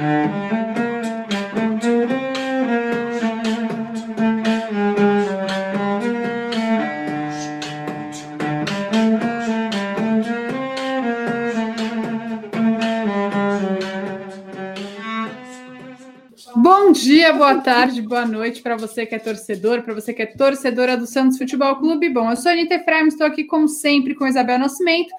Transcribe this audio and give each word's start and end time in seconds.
Bom 0.00 0.06
dia, 16.92 17.34
boa 17.34 17.60
tarde, 17.60 18.00
boa 18.00 18.24
noite 18.24 18.62
para 18.62 18.76
você 18.76 19.04
que 19.04 19.14
é 19.14 19.18
torcedor, 19.18 19.82
para 19.82 19.92
você 19.92 20.14
que 20.14 20.22
é 20.22 20.26
torcedora 20.26 20.96
do 20.96 21.06
Santos 21.06 21.36
Futebol 21.36 21.76
Clube. 21.76 22.08
Bom, 22.08 22.30
eu 22.30 22.36
sou 22.36 22.48
a 22.48 22.54
Anitta 22.54 22.76
Efraim, 22.76 23.06
estou 23.08 23.26
aqui 23.26 23.44
como 23.44 23.68
sempre 23.68 24.14
com 24.14 24.26
Isabel 24.26 24.58
Nascimento. 24.58 25.12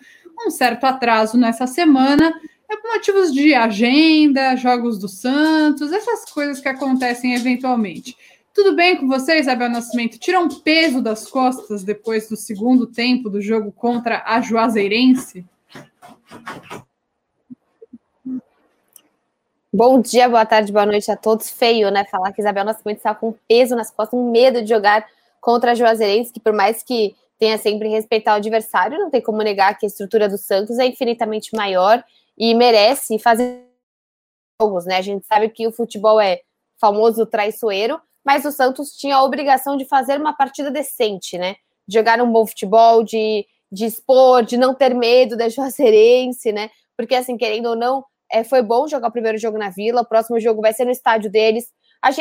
Um 0.43 0.49
certo 0.49 0.85
atraso 0.85 1.37
nessa 1.37 1.67
semana, 1.67 2.33
é 2.71 2.77
por 2.77 2.93
motivos 2.93 3.33
de 3.33 3.53
agenda, 3.53 4.55
jogos 4.55 4.97
do 4.97 5.09
Santos, 5.09 5.91
essas 5.91 6.23
coisas 6.31 6.61
que 6.61 6.69
acontecem 6.69 7.35
eventualmente. 7.35 8.15
Tudo 8.53 8.75
bem 8.75 8.95
com 8.95 9.07
você, 9.07 9.39
Isabel 9.39 9.69
Nascimento? 9.69 10.17
Tira 10.17 10.39
um 10.39 10.47
peso 10.47 11.01
das 11.01 11.27
costas 11.27 11.83
depois 11.83 12.29
do 12.29 12.37
segundo 12.37 12.87
tempo 12.87 13.29
do 13.29 13.41
jogo 13.41 13.73
contra 13.73 14.23
a 14.25 14.39
Juazeirense? 14.39 15.45
Bom 19.73 20.01
dia, 20.01 20.29
boa 20.29 20.45
tarde, 20.45 20.71
boa 20.71 20.85
noite 20.85 21.11
a 21.11 21.17
todos. 21.17 21.49
Feio, 21.49 21.91
né? 21.91 22.05
Falar 22.05 22.31
que 22.31 22.41
Isabel 22.41 22.63
Nascimento 22.63 22.97
está 22.97 23.13
com 23.13 23.33
peso 23.47 23.75
nas 23.75 23.91
costas, 23.91 24.17
um 24.17 24.31
medo 24.31 24.61
de 24.61 24.69
jogar 24.69 25.05
contra 25.41 25.71
a 25.71 25.75
Juazeirense, 25.75 26.31
que 26.31 26.39
por 26.39 26.53
mais 26.53 26.83
que 26.83 27.15
tenha 27.37 27.57
sempre 27.57 27.89
respeitar 27.89 28.33
o 28.33 28.37
adversário, 28.37 28.99
não 28.99 29.09
tem 29.09 29.21
como 29.21 29.41
negar 29.41 29.77
que 29.77 29.85
a 29.85 29.87
estrutura 29.87 30.29
do 30.29 30.37
Santos 30.37 30.77
é 30.77 30.85
infinitamente 30.85 31.55
maior 31.55 32.03
e 32.41 32.55
merece 32.55 33.19
fazer 33.19 33.63
jogos, 34.59 34.83
né? 34.87 34.97
A 34.97 35.01
gente 35.01 35.23
sabe 35.27 35.47
que 35.49 35.67
o 35.67 35.71
futebol 35.71 36.19
é 36.19 36.41
famoso 36.79 37.23
traiçoeiro, 37.23 38.01
mas 38.25 38.43
o 38.45 38.51
Santos 38.51 38.97
tinha 38.97 39.17
a 39.17 39.23
obrigação 39.23 39.77
de 39.77 39.85
fazer 39.85 40.19
uma 40.19 40.33
partida 40.33 40.71
decente, 40.71 41.37
né? 41.37 41.55
De 41.87 41.99
jogar 41.99 42.19
um 42.19 42.31
bom 42.31 42.47
futebol, 42.47 43.03
de, 43.03 43.45
de 43.71 43.85
expor, 43.85 44.43
de 44.43 44.57
não 44.57 44.73
ter 44.73 44.95
medo 44.95 45.37
da 45.37 45.47
Juazeirense, 45.49 46.51
né? 46.51 46.71
Porque, 46.97 47.13
assim, 47.13 47.37
querendo 47.37 47.67
ou 47.67 47.75
não, 47.75 48.03
é, 48.31 48.43
foi 48.43 48.63
bom 48.63 48.87
jogar 48.87 49.09
o 49.09 49.11
primeiro 49.11 49.37
jogo 49.37 49.59
na 49.59 49.69
Vila, 49.69 50.01
o 50.01 50.07
próximo 50.07 50.39
jogo 50.39 50.63
vai 50.63 50.73
ser 50.73 50.85
no 50.85 50.91
estádio 50.91 51.29
deles. 51.29 51.71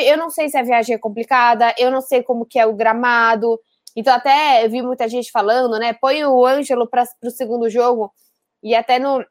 Eu 0.05 0.17
não 0.17 0.29
sei 0.29 0.49
se 0.49 0.57
a 0.57 0.61
viagem 0.61 0.93
é 0.93 0.99
complicada, 0.99 1.73
eu 1.79 1.89
não 1.89 2.01
sei 2.01 2.21
como 2.21 2.45
que 2.45 2.59
é 2.59 2.65
o 2.67 2.75
gramado. 2.75 3.59
Então, 3.95 4.13
até 4.13 4.67
vi 4.67 4.83
muita 4.83 5.07
gente 5.09 5.31
falando, 5.31 5.79
né? 5.79 5.93
Põe 5.93 6.23
o 6.25 6.45
Ângelo 6.45 6.87
para 6.87 7.05
o 7.23 7.31
segundo 7.31 7.67
jogo. 7.71 8.13
E 8.61 8.75
até 8.75 8.99
no, 8.99 9.25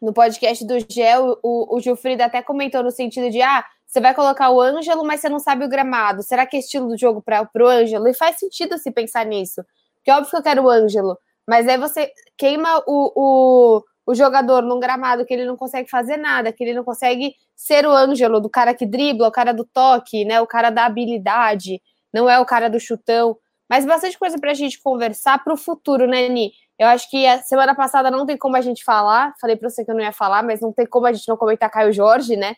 no 0.00 0.12
podcast 0.12 0.64
do 0.66 0.74
Gel, 0.88 1.38
o, 1.42 1.76
o 1.76 1.80
Gilfrida 1.80 2.24
até 2.24 2.42
comentou 2.42 2.82
no 2.82 2.90
sentido 2.90 3.30
de: 3.30 3.42
ah, 3.42 3.64
você 3.86 4.00
vai 4.00 4.14
colocar 4.14 4.50
o 4.50 4.60
Ângelo, 4.60 5.04
mas 5.04 5.20
você 5.20 5.28
não 5.28 5.38
sabe 5.38 5.64
o 5.64 5.68
gramado. 5.68 6.22
Será 6.22 6.46
que 6.46 6.56
é 6.56 6.60
estilo 6.60 6.88
do 6.88 6.98
jogo 6.98 7.20
para 7.20 7.48
o 7.54 7.66
Ângelo? 7.66 8.08
E 8.08 8.14
faz 8.14 8.38
sentido 8.38 8.78
se 8.78 8.90
pensar 8.90 9.26
nisso. 9.26 9.62
Porque 9.96 10.10
óbvio 10.10 10.30
que 10.30 10.36
eu 10.36 10.42
quero 10.42 10.62
o 10.64 10.70
Ângelo, 10.70 11.18
mas 11.46 11.68
aí 11.68 11.76
você 11.76 12.10
queima 12.36 12.82
o, 12.86 13.12
o, 13.14 13.82
o 14.06 14.14
jogador 14.14 14.62
num 14.62 14.80
gramado 14.80 15.24
que 15.24 15.34
ele 15.34 15.44
não 15.44 15.56
consegue 15.56 15.88
fazer 15.90 16.16
nada, 16.16 16.52
que 16.52 16.64
ele 16.64 16.74
não 16.74 16.84
consegue 16.84 17.34
ser 17.54 17.86
o 17.86 17.92
Ângelo, 17.92 18.40
do 18.40 18.50
cara 18.50 18.74
que 18.74 18.86
dribla, 18.86 19.28
o 19.28 19.32
cara 19.32 19.52
do 19.52 19.64
toque, 19.64 20.24
né? 20.24 20.40
O 20.40 20.46
cara 20.46 20.70
da 20.70 20.86
habilidade, 20.86 21.80
não 22.12 22.28
é 22.28 22.40
o 22.40 22.46
cara 22.46 22.68
do 22.68 22.80
chutão. 22.80 23.36
Mas 23.68 23.86
bastante 23.86 24.18
coisa 24.18 24.38
para 24.38 24.50
a 24.50 24.54
gente 24.54 24.80
conversar 24.82 25.42
para 25.42 25.54
o 25.54 25.56
futuro, 25.56 26.06
né, 26.06 26.28
Ni? 26.28 26.52
Eu 26.82 26.88
acho 26.88 27.08
que 27.08 27.24
a 27.24 27.40
semana 27.40 27.76
passada 27.76 28.10
não 28.10 28.26
tem 28.26 28.36
como 28.36 28.56
a 28.56 28.60
gente 28.60 28.82
falar. 28.82 29.32
Falei 29.40 29.54
para 29.54 29.70
você 29.70 29.84
que 29.84 29.90
eu 29.92 29.94
não 29.94 30.02
ia 30.02 30.10
falar, 30.10 30.42
mas 30.42 30.60
não 30.60 30.72
tem 30.72 30.84
como 30.84 31.06
a 31.06 31.12
gente 31.12 31.28
não 31.28 31.36
comentar 31.36 31.70
Caio 31.70 31.92
Jorge, 31.92 32.34
né? 32.34 32.56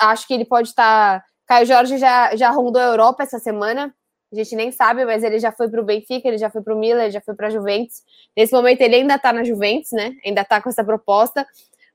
Acho 0.00 0.26
que 0.26 0.32
ele 0.32 0.46
pode 0.46 0.68
estar. 0.68 1.20
Tá... 1.20 1.26
Caio 1.46 1.66
Jorge 1.66 1.98
já, 1.98 2.34
já 2.34 2.48
rondou 2.50 2.80
a 2.80 2.86
Europa 2.86 3.24
essa 3.24 3.38
semana. 3.38 3.94
A 4.32 4.36
gente 4.36 4.56
nem 4.56 4.72
sabe, 4.72 5.04
mas 5.04 5.22
ele 5.22 5.38
já 5.38 5.52
foi 5.52 5.68
para 5.68 5.82
o 5.82 5.84
Benfica, 5.84 6.26
ele 6.26 6.38
já 6.38 6.48
foi 6.48 6.62
para 6.62 6.74
o 6.74 6.78
Milan, 6.78 7.02
ele 7.02 7.10
já 7.10 7.20
foi 7.20 7.34
para 7.34 7.48
a 7.48 7.50
Juventus. 7.50 7.96
Nesse 8.34 8.54
momento 8.54 8.80
ele 8.80 8.96
ainda 8.96 9.16
está 9.16 9.34
na 9.34 9.44
Juventus, 9.44 9.92
né? 9.92 10.14
Ainda 10.24 10.40
está 10.40 10.62
com 10.62 10.70
essa 10.70 10.82
proposta. 10.82 11.46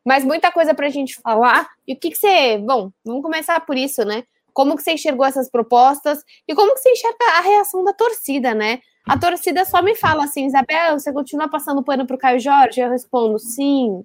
Mas 0.06 0.24
muita 0.24 0.52
coisa 0.52 0.76
para 0.76 0.86
a 0.86 0.92
gente 0.92 1.16
falar. 1.22 1.68
E 1.88 1.94
o 1.94 2.00
que, 2.00 2.12
que 2.12 2.18
você. 2.18 2.60
Bom, 2.60 2.92
vamos 3.04 3.24
começar 3.24 3.60
por 3.62 3.76
isso, 3.76 4.06
né? 4.06 4.26
Como 4.54 4.76
que 4.76 4.84
você 4.84 4.92
enxergou 4.92 5.26
essas 5.26 5.50
propostas 5.50 6.24
e 6.48 6.54
como 6.54 6.76
que 6.76 6.82
você 6.82 6.92
enxerga 6.92 7.18
a 7.36 7.42
reação 7.42 7.84
da 7.84 7.94
torcida, 7.94 8.54
né? 8.54 8.80
A 9.06 9.18
torcida 9.18 9.66
só 9.66 9.82
me 9.82 9.96
fala 9.96 10.24
assim, 10.24 10.46
Isabel, 10.46 10.98
você 10.98 11.12
continua 11.12 11.50
passando 11.50 11.84
pano 11.84 12.06
para 12.06 12.16
o 12.16 12.20
Caio 12.20 12.40
Jorge? 12.40 12.80
Eu 12.80 12.90
respondo, 12.90 13.38
sim. 13.38 14.04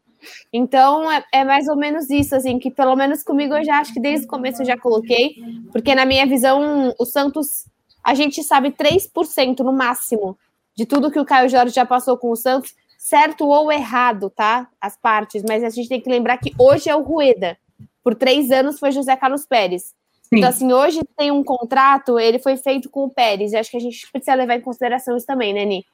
Então 0.52 1.10
é, 1.10 1.24
é, 1.32 1.44
mais 1.44 1.68
ou 1.68 1.76
menos 1.76 2.10
isso, 2.10 2.34
assim, 2.34 2.58
que 2.58 2.70
pelo 2.70 2.96
menos 2.96 3.22
comigo 3.22 3.54
eu 3.54 3.64
já 3.64 3.78
acho 3.78 3.92
que 3.92 4.00
desde 4.00 4.26
o 4.26 4.28
começo 4.28 4.62
eu 4.62 4.66
já 4.66 4.76
coloquei, 4.76 5.36
porque 5.70 5.94
na 5.94 6.04
minha 6.04 6.26
visão 6.26 6.92
o 6.98 7.04
Santos 7.04 7.66
a 8.02 8.14
gente 8.14 8.42
sabe 8.42 8.70
3% 8.70 9.60
no 9.60 9.72
máximo 9.72 10.36
de 10.74 10.86
tudo 10.86 11.10
que 11.10 11.20
o 11.20 11.24
Caio 11.24 11.48
Jorge 11.48 11.74
já 11.74 11.84
passou 11.84 12.16
com 12.16 12.30
o 12.30 12.36
Santos, 12.36 12.74
certo 12.96 13.46
ou 13.46 13.70
errado, 13.70 14.30
tá? 14.30 14.68
As 14.80 14.96
partes, 14.96 15.42
mas 15.46 15.62
a 15.62 15.70
gente 15.70 15.88
tem 15.88 16.00
que 16.00 16.10
lembrar 16.10 16.38
que 16.38 16.52
hoje 16.58 16.88
é 16.88 16.96
o 16.96 17.02
Rueda. 17.02 17.56
Por 18.02 18.14
três 18.14 18.50
anos 18.50 18.78
foi 18.78 18.90
José 18.90 19.14
Carlos 19.16 19.44
Pérez. 19.44 19.94
Sim. 20.28 20.38
Então, 20.38 20.48
assim, 20.50 20.72
hoje 20.72 21.00
tem 21.16 21.30
um 21.30 21.42
contrato, 21.42 22.18
ele 22.18 22.38
foi 22.38 22.56
feito 22.56 22.90
com 22.90 23.04
o 23.04 23.10
Pérez. 23.10 23.52
E 23.52 23.56
acho 23.56 23.70
que 23.70 23.78
a 23.78 23.80
gente 23.80 24.10
precisa 24.12 24.34
levar 24.34 24.56
em 24.56 24.60
consideração 24.60 25.16
isso 25.16 25.26
também, 25.26 25.54
né, 25.54 25.64
Ni? 25.64 25.84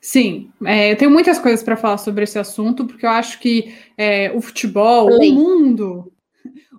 Sim, 0.00 0.50
é, 0.64 0.92
eu 0.92 0.96
tenho 0.96 1.10
muitas 1.10 1.38
coisas 1.38 1.62
para 1.62 1.76
falar 1.76 1.98
sobre 1.98 2.22
esse 2.22 2.38
assunto, 2.38 2.86
porque 2.86 3.04
eu 3.04 3.10
acho 3.10 3.40
que 3.40 3.74
é, 3.96 4.30
o 4.32 4.40
futebol, 4.40 5.06
Lei. 5.06 5.30
o 5.30 5.34
mundo, 5.34 6.12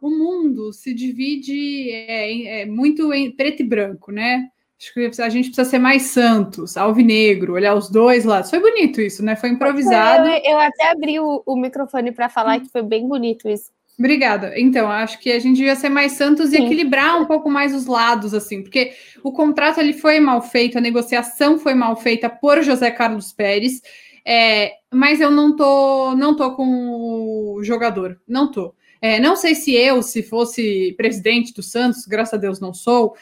o 0.01 0.09
mundo 0.09 0.71
se 0.71 0.93
divide 0.93 1.89
é, 1.91 2.61
é, 2.61 2.65
muito 2.65 3.11
em 3.13 3.31
preto 3.31 3.61
e 3.61 3.65
branco, 3.65 4.11
né? 4.11 4.47
Acho 4.79 4.93
que 4.93 5.21
a 5.21 5.29
gente 5.29 5.47
precisa 5.47 5.69
ser 5.69 5.79
mais 5.79 6.03
santos, 6.03 6.77
alvinegro, 6.77 7.53
olhar 7.53 7.73
os 7.73 7.89
dois 7.89 8.25
lados. 8.25 8.49
Foi 8.49 8.59
bonito 8.59 9.01
isso, 9.01 9.23
né? 9.23 9.35
Foi 9.35 9.49
improvisado. 9.49 10.27
Eu, 10.27 10.53
eu 10.53 10.59
até 10.59 10.91
abri 10.91 11.19
o, 11.19 11.41
o 11.45 11.55
microfone 11.55 12.11
para 12.11 12.29
falar 12.29 12.59
que 12.59 12.69
foi 12.69 12.83
bem 12.83 13.07
bonito 13.07 13.49
isso. 13.49 13.71
Obrigada. 13.97 14.53
Então, 14.59 14.89
acho 14.89 15.19
que 15.19 15.31
a 15.31 15.39
gente 15.39 15.57
devia 15.57 15.75
ser 15.75 15.89
mais 15.89 16.13
santos 16.13 16.49
Sim. 16.49 16.57
e 16.57 16.65
equilibrar 16.65 17.21
um 17.21 17.25
pouco 17.25 17.49
mais 17.49 17.75
os 17.75 17.85
lados, 17.85 18.33
assim, 18.33 18.63
porque 18.63 18.93
o 19.23 19.31
contrato 19.31 19.79
ele 19.79 19.93
foi 19.93 20.19
mal 20.19 20.41
feito, 20.41 20.77
a 20.77 20.81
negociação 20.81 21.59
foi 21.59 21.75
mal 21.75 21.95
feita 21.95 22.27
por 22.27 22.63
José 22.63 22.89
Carlos 22.89 23.31
Pérez, 23.31 23.81
é, 24.25 24.73
mas 24.91 25.21
eu 25.21 25.29
não 25.29 25.55
tô, 25.55 26.15
não 26.15 26.35
tô 26.35 26.55
com 26.55 27.55
o 27.55 27.63
jogador, 27.63 28.19
não 28.27 28.49
tô. 28.49 28.73
É, 29.01 29.19
não 29.19 29.35
sei 29.35 29.53
se 29.53 29.75
eu, 29.75 30.01
se 30.01 30.23
fosse 30.23 30.93
presidente 30.97 31.53
do 31.53 31.61
Santos, 31.61 32.05
graças 32.05 32.33
a 32.33 32.37
Deus 32.37 32.59
não 32.59 32.73
sou, 32.73 33.15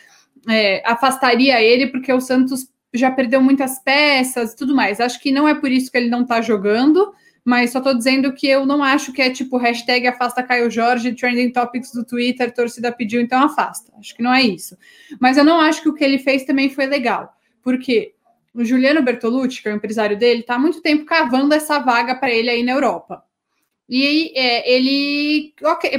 é, 0.48 0.82
afastaria 0.86 1.62
ele, 1.62 1.88
porque 1.88 2.14
o 2.14 2.22
Santos 2.22 2.68
já 2.94 3.10
perdeu 3.10 3.42
muitas 3.42 3.80
peças 3.80 4.54
e 4.54 4.56
tudo 4.56 4.76
mais. 4.76 5.00
Acho 5.00 5.20
que 5.20 5.32
não 5.32 5.48
é 5.48 5.56
por 5.56 5.72
isso 5.72 5.92
que 5.92 5.98
ele 5.98 6.10
não 6.10 6.22
está 6.22 6.40
jogando, 6.42 7.14
mas 7.44 7.72
só 7.72 7.80
estou 7.80 7.94
dizendo 7.94 8.32
que 8.34 8.48
eu 8.48 8.66
não 8.66 8.84
acho 8.84 9.12
que 9.12 9.22
é 9.22 9.30
tipo 9.30 9.58
hashtag 9.58 10.08
afasta 10.08 10.44
Caio 10.44 10.70
Jorge, 10.70 11.14
trending 11.14 11.52
topics 11.52 11.92
do 11.92 12.06
Twitter, 12.06 12.54
torcida 12.54 12.92
pediu, 12.92 13.20
então 13.20 13.42
afasta. 13.44 13.92
Acho 13.98 14.16
que 14.16 14.22
não 14.22 14.34
é 14.34 14.42
isso. 14.42 14.78
Mas 15.20 15.38
eu 15.38 15.44
não 15.44 15.60
acho 15.60 15.82
que 15.82 15.90
o 15.90 15.94
que 15.94 16.04
ele 16.04 16.20
fez 16.20 16.46
também 16.46 16.70
foi 16.70 16.86
legal, 16.86 17.36
porque 17.64 18.14
o 18.54 18.64
Juliano 18.64 19.02
Bertolucci, 19.02 19.62
que 19.62 19.70
é 19.70 19.74
o 19.74 19.76
empresário 19.76 20.18
dele, 20.18 20.42
está 20.42 20.56
há 20.56 20.60
muito 20.60 20.82
tempo 20.82 21.06
cavando 21.06 21.54
essa 21.54 21.80
vaga 21.80 22.16
para 22.16 22.32
ele 22.32 22.50
aí 22.50 22.64
na 22.64 22.74
Europa. 22.74 23.24
E 23.90 24.32
é, 24.38 24.72
ele, 24.72 25.54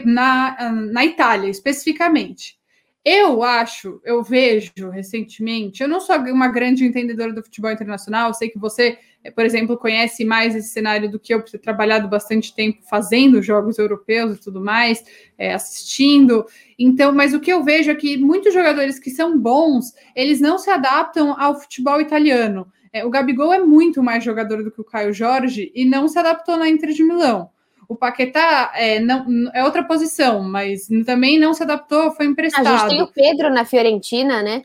na, 0.04 0.72
na 0.72 1.04
Itália 1.04 1.50
especificamente. 1.50 2.58
Eu 3.04 3.42
acho, 3.42 4.00
eu 4.04 4.22
vejo 4.22 4.88
recentemente, 4.90 5.82
eu 5.82 5.88
não 5.88 6.00
sou 6.00 6.16
uma 6.16 6.46
grande 6.46 6.84
entendedora 6.84 7.32
do 7.32 7.42
futebol 7.42 7.72
internacional, 7.72 8.32
sei 8.32 8.48
que 8.48 8.60
você, 8.60 8.96
por 9.30 9.44
exemplo, 9.44 9.76
conhece 9.76 10.24
mais 10.24 10.54
esse 10.54 10.68
cenário 10.68 11.10
do 11.10 11.18
que 11.18 11.32
eu, 11.32 11.40
por 11.40 11.50
ter 11.50 11.58
trabalhado 11.58 12.08
bastante 12.08 12.54
tempo 12.54 12.82
fazendo 12.88 13.40
jogos 13.40 13.78
europeus 13.78 14.36
e 14.36 14.40
tudo 14.40 14.60
mais, 14.60 15.04
é, 15.38 15.54
assistindo. 15.54 16.44
Então, 16.78 17.12
mas 17.12 17.32
o 17.32 17.40
que 17.40 17.52
eu 17.52 17.62
vejo 17.62 17.90
é 17.90 17.94
que 17.94 18.16
muitos 18.16 18.52
jogadores 18.52 18.98
que 18.98 19.10
são 19.10 19.38
bons, 19.38 19.92
eles 20.16 20.40
não 20.40 20.58
se 20.58 20.70
adaptam 20.70 21.38
ao 21.40 21.60
futebol 21.60 22.00
italiano. 22.00 22.66
É, 22.92 23.04
o 23.04 23.10
Gabigol 23.10 23.52
é 23.52 23.60
muito 23.60 24.02
mais 24.02 24.22
jogador 24.22 24.62
do 24.62 24.70
que 24.70 24.80
o 24.80 24.84
Caio 24.84 25.14
Jorge 25.14 25.70
e 25.74 25.84
não 25.84 26.08
se 26.08 26.18
adaptou 26.18 26.56
na 26.56 26.68
Inter 26.68 26.90
de 26.90 27.02
Milão. 27.02 27.48
O 27.88 27.96
Paquetá 27.96 28.72
é, 28.74 29.00
não, 29.00 29.26
é 29.52 29.64
outra 29.64 29.84
posição, 29.84 30.42
mas 30.42 30.88
também 31.04 31.38
não 31.38 31.52
se 31.52 31.62
adaptou, 31.62 32.10
foi 32.10 32.26
emprestado. 32.26 32.66
A 32.66 32.76
gente 32.78 32.88
tem 32.88 33.02
o 33.02 33.12
Pedro 33.12 33.50
na 33.50 33.64
Fiorentina, 33.64 34.42
né? 34.42 34.62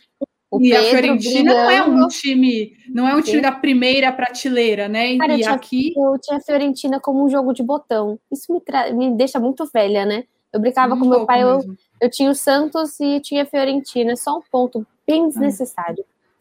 O 0.49 0.61
e 0.61 0.69
Pedro 0.69 0.79
a 0.79 0.89
Fiorentina 0.89 1.53
brigando. 1.53 1.55
não 1.55 1.69
é 1.69 1.83
um 1.83 2.07
time, 2.07 2.73
não 2.89 3.07
é 3.07 3.15
um 3.15 3.21
time 3.21 3.38
Sim. 3.38 3.41
da 3.41 3.51
primeira 3.51 4.11
prateleira, 4.13 4.88
né? 4.88 5.17
Cara, 5.17 5.33
e 5.33 5.35
eu 5.35 5.41
tinha, 5.41 5.53
aqui 5.53 5.94
eu 5.95 6.17
tinha 6.19 6.38
a 6.38 6.41
Fiorentina 6.41 6.99
como 6.99 7.23
um 7.23 7.29
jogo 7.29 7.53
de 7.53 7.61
botão. 7.61 8.17
Isso 8.31 8.53
me, 8.53 8.61
tra... 8.61 8.91
me 8.94 9.11
deixa 9.11 9.39
muito 9.39 9.69
velha, 9.73 10.05
né? 10.05 10.23
Eu 10.53 10.61
brincava 10.61 10.95
um 10.95 10.99
com 10.99 11.05
meu 11.05 11.25
pai, 11.25 11.44
eu, 11.44 11.59
eu 11.99 12.09
tinha 12.09 12.31
o 12.31 12.35
Santos 12.35 12.97
e 12.99 13.19
tinha 13.19 13.44
a 13.44 13.45
Fiorentina, 13.45 14.15
só 14.15 14.38
um 14.38 14.41
ponto 14.49 14.88
bem 15.05 15.25
ah. 15.25 15.95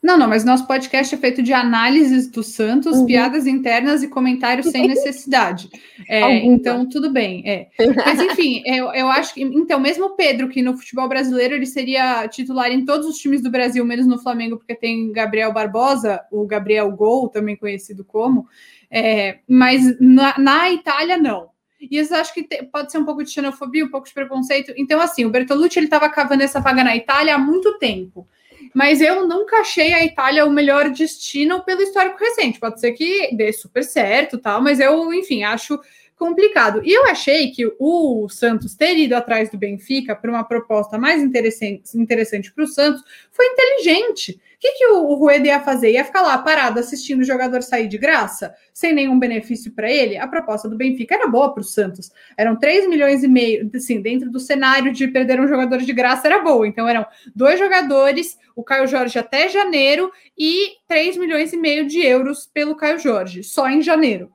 Não, 0.06 0.16
não, 0.16 0.28
mas 0.28 0.44
nosso 0.44 0.68
podcast 0.68 1.12
é 1.12 1.18
feito 1.18 1.42
de 1.42 1.52
análises 1.52 2.30
do 2.30 2.40
Santos, 2.40 2.96
uhum. 2.96 3.06
piadas 3.06 3.44
internas 3.44 4.04
e 4.04 4.08
comentários 4.08 4.68
sem 4.68 4.86
necessidade. 4.86 5.68
É, 6.08 6.36
então, 6.44 6.88
tudo 6.88 7.12
bem. 7.12 7.42
É. 7.44 7.66
Mas, 7.96 8.20
enfim, 8.20 8.62
eu, 8.64 8.94
eu 8.94 9.08
acho 9.08 9.34
que. 9.34 9.42
Então, 9.42 9.80
mesmo 9.80 10.04
o 10.04 10.10
Pedro, 10.10 10.48
que 10.48 10.62
no 10.62 10.76
futebol 10.76 11.08
brasileiro 11.08 11.56
ele 11.56 11.66
seria 11.66 12.28
titular 12.28 12.70
em 12.70 12.84
todos 12.84 13.04
os 13.04 13.18
times 13.18 13.42
do 13.42 13.50
Brasil, 13.50 13.84
menos 13.84 14.06
no 14.06 14.22
Flamengo, 14.22 14.58
porque 14.58 14.76
tem 14.76 15.10
Gabriel 15.10 15.52
Barbosa, 15.52 16.20
o 16.30 16.46
Gabriel 16.46 16.88
Gol, 16.92 17.28
também 17.28 17.56
conhecido 17.56 18.04
como. 18.04 18.46
É, 18.88 19.40
mas 19.48 19.98
na, 19.98 20.38
na 20.38 20.70
Itália, 20.70 21.18
não. 21.18 21.48
E 21.80 21.98
isso 21.98 22.14
acho 22.14 22.32
que 22.32 22.44
te, 22.44 22.62
pode 22.62 22.92
ser 22.92 22.98
um 22.98 23.04
pouco 23.04 23.24
de 23.24 23.30
xenofobia, 23.30 23.84
um 23.84 23.90
pouco 23.90 24.06
de 24.06 24.14
preconceito. 24.14 24.72
Então, 24.76 25.00
assim, 25.00 25.24
o 25.24 25.30
Bertolucci 25.30 25.80
ele 25.80 25.86
estava 25.86 26.08
cavando 26.08 26.44
essa 26.44 26.60
vaga 26.60 26.84
na 26.84 26.94
Itália 26.94 27.34
há 27.34 27.38
muito 27.38 27.76
tempo. 27.80 28.28
Mas 28.76 29.00
eu 29.00 29.26
nunca 29.26 29.60
achei 29.60 29.94
a 29.94 30.04
Itália 30.04 30.44
o 30.44 30.50
melhor 30.50 30.90
destino 30.90 31.64
pelo 31.64 31.80
histórico 31.80 32.18
recente. 32.18 32.60
Pode 32.60 32.78
ser 32.78 32.92
que 32.92 33.34
dê 33.34 33.50
super 33.50 33.82
certo, 33.82 34.36
tal, 34.36 34.60
mas 34.60 34.78
eu, 34.78 35.14
enfim, 35.14 35.44
acho 35.44 35.80
complicado. 36.16 36.80
E 36.82 36.92
eu 36.92 37.04
achei 37.04 37.50
que 37.50 37.70
o 37.78 38.28
Santos 38.28 38.74
ter 38.74 38.96
ido 38.96 39.14
atrás 39.14 39.50
do 39.50 39.58
Benfica 39.58 40.16
para 40.16 40.30
uma 40.30 40.42
proposta 40.42 40.98
mais 40.98 41.22
interessante, 41.22 42.52
para 42.54 42.64
o 42.64 42.66
Santos 42.66 43.02
foi 43.30 43.46
inteligente. 43.46 44.32
O 44.32 44.58
que, 44.58 44.72
que 44.72 44.86
o, 44.86 45.04
o 45.10 45.14
Rueda 45.16 45.46
ia 45.46 45.60
fazer? 45.60 45.92
Ia 45.92 46.04
ficar 46.04 46.22
lá 46.22 46.38
parado 46.38 46.80
assistindo 46.80 47.20
o 47.20 47.24
jogador 47.24 47.62
sair 47.62 47.86
de 47.86 47.98
graça, 47.98 48.54
sem 48.72 48.94
nenhum 48.94 49.18
benefício 49.18 49.70
para 49.70 49.90
ele? 49.90 50.16
A 50.16 50.26
proposta 50.26 50.66
do 50.66 50.76
Benfica 50.76 51.14
era 51.14 51.28
boa 51.28 51.52
para 51.52 51.60
o 51.60 51.64
Santos. 51.64 52.10
Eram 52.36 52.56
3 52.56 52.88
milhões 52.88 53.22
e 53.22 53.28
meio, 53.28 53.70
assim, 53.74 54.00
dentro 54.00 54.30
do 54.30 54.40
cenário 54.40 54.92
de 54.92 55.06
perder 55.08 55.38
um 55.38 55.46
jogador 55.46 55.78
de 55.78 55.92
graça 55.92 56.26
era 56.26 56.42
boa. 56.42 56.66
Então 56.66 56.88
eram 56.88 57.06
dois 57.34 57.58
jogadores, 57.58 58.38
o 58.54 58.64
Caio 58.64 58.86
Jorge 58.86 59.18
até 59.18 59.50
janeiro 59.50 60.10
e 60.36 60.76
3 60.88 61.18
milhões 61.18 61.52
e 61.52 61.58
meio 61.58 61.86
de 61.86 62.00
euros 62.00 62.46
pelo 62.46 62.74
Caio 62.74 62.98
Jorge, 62.98 63.44
só 63.44 63.68
em 63.68 63.82
janeiro. 63.82 64.32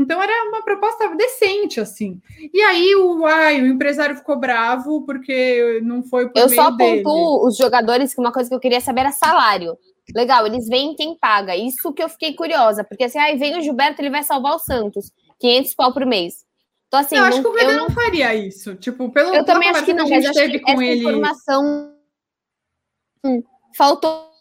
Então 0.00 0.20
era 0.20 0.48
uma 0.48 0.62
proposta 0.62 1.08
decente, 1.14 1.80
assim. 1.80 2.20
E 2.52 2.60
aí 2.62 2.94
o, 2.96 3.24
ai, 3.26 3.60
o 3.60 3.66
empresário 3.66 4.16
ficou 4.16 4.38
bravo 4.38 5.02
porque 5.06 5.80
não 5.82 6.02
foi 6.02 6.28
por 6.28 6.38
Eu 6.38 6.48
só 6.48 6.76
pontuo 6.76 7.46
os 7.46 7.56
jogadores 7.56 8.12
que 8.12 8.20
uma 8.20 8.32
coisa 8.32 8.48
que 8.48 8.54
eu 8.54 8.60
queria 8.60 8.80
saber 8.80 9.02
era 9.02 9.12
salário. 9.12 9.76
Legal, 10.14 10.46
eles 10.46 10.68
vêm 10.68 10.94
quem 10.94 11.16
paga. 11.16 11.56
Isso 11.56 11.92
que 11.92 12.02
eu 12.02 12.08
fiquei 12.08 12.34
curiosa, 12.34 12.84
porque 12.84 13.04
assim, 13.04 13.18
aí 13.18 13.38
vem 13.38 13.56
o 13.56 13.62
Gilberto, 13.62 14.02
ele 14.02 14.10
vai 14.10 14.22
salvar 14.22 14.56
o 14.56 14.58
Santos. 14.58 15.12
500 15.38 15.74
pau 15.74 15.92
por 15.92 16.04
mês. 16.04 16.44
Então, 16.88 17.00
assim, 17.00 17.16
eu 17.16 17.22
não, 17.22 17.28
acho 17.28 17.42
que 17.42 17.48
o 17.48 17.52
Vedê 17.52 17.76
não, 17.76 17.88
não 17.88 17.90
faria 17.90 18.34
isso. 18.34 18.74
Tipo, 18.76 19.10
pelo 19.10 19.34
Eu 19.34 19.44
também 19.44 19.68
acho 19.68 19.84
que 19.84 19.92
não, 19.92 20.08
mas 20.08 20.30
que 20.30 20.58
com 20.60 20.70
essa 20.70 20.84
ele... 20.84 21.00
informação 21.00 21.92
hum, 23.24 23.42
faltou 23.76 24.33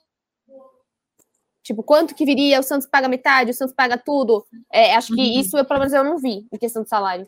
Tipo, 1.63 1.81
quanto 1.81 2.13
que 2.13 2.25
viria? 2.25 2.59
O 2.59 2.63
Santos 2.63 2.85
paga 2.85 3.07
metade, 3.07 3.51
o 3.51 3.53
Santos 3.53 3.73
paga 3.73 3.97
tudo. 3.97 4.45
É, 4.71 4.93
acho 4.95 5.15
que 5.15 5.21
uhum. 5.21 5.39
isso, 5.39 5.57
eu, 5.57 5.65
pelo 5.65 5.79
menos, 5.79 5.93
eu 5.93 6.03
não 6.03 6.17
vi 6.17 6.45
em 6.51 6.57
questão 6.57 6.83
de 6.83 6.89
salário. 6.89 7.25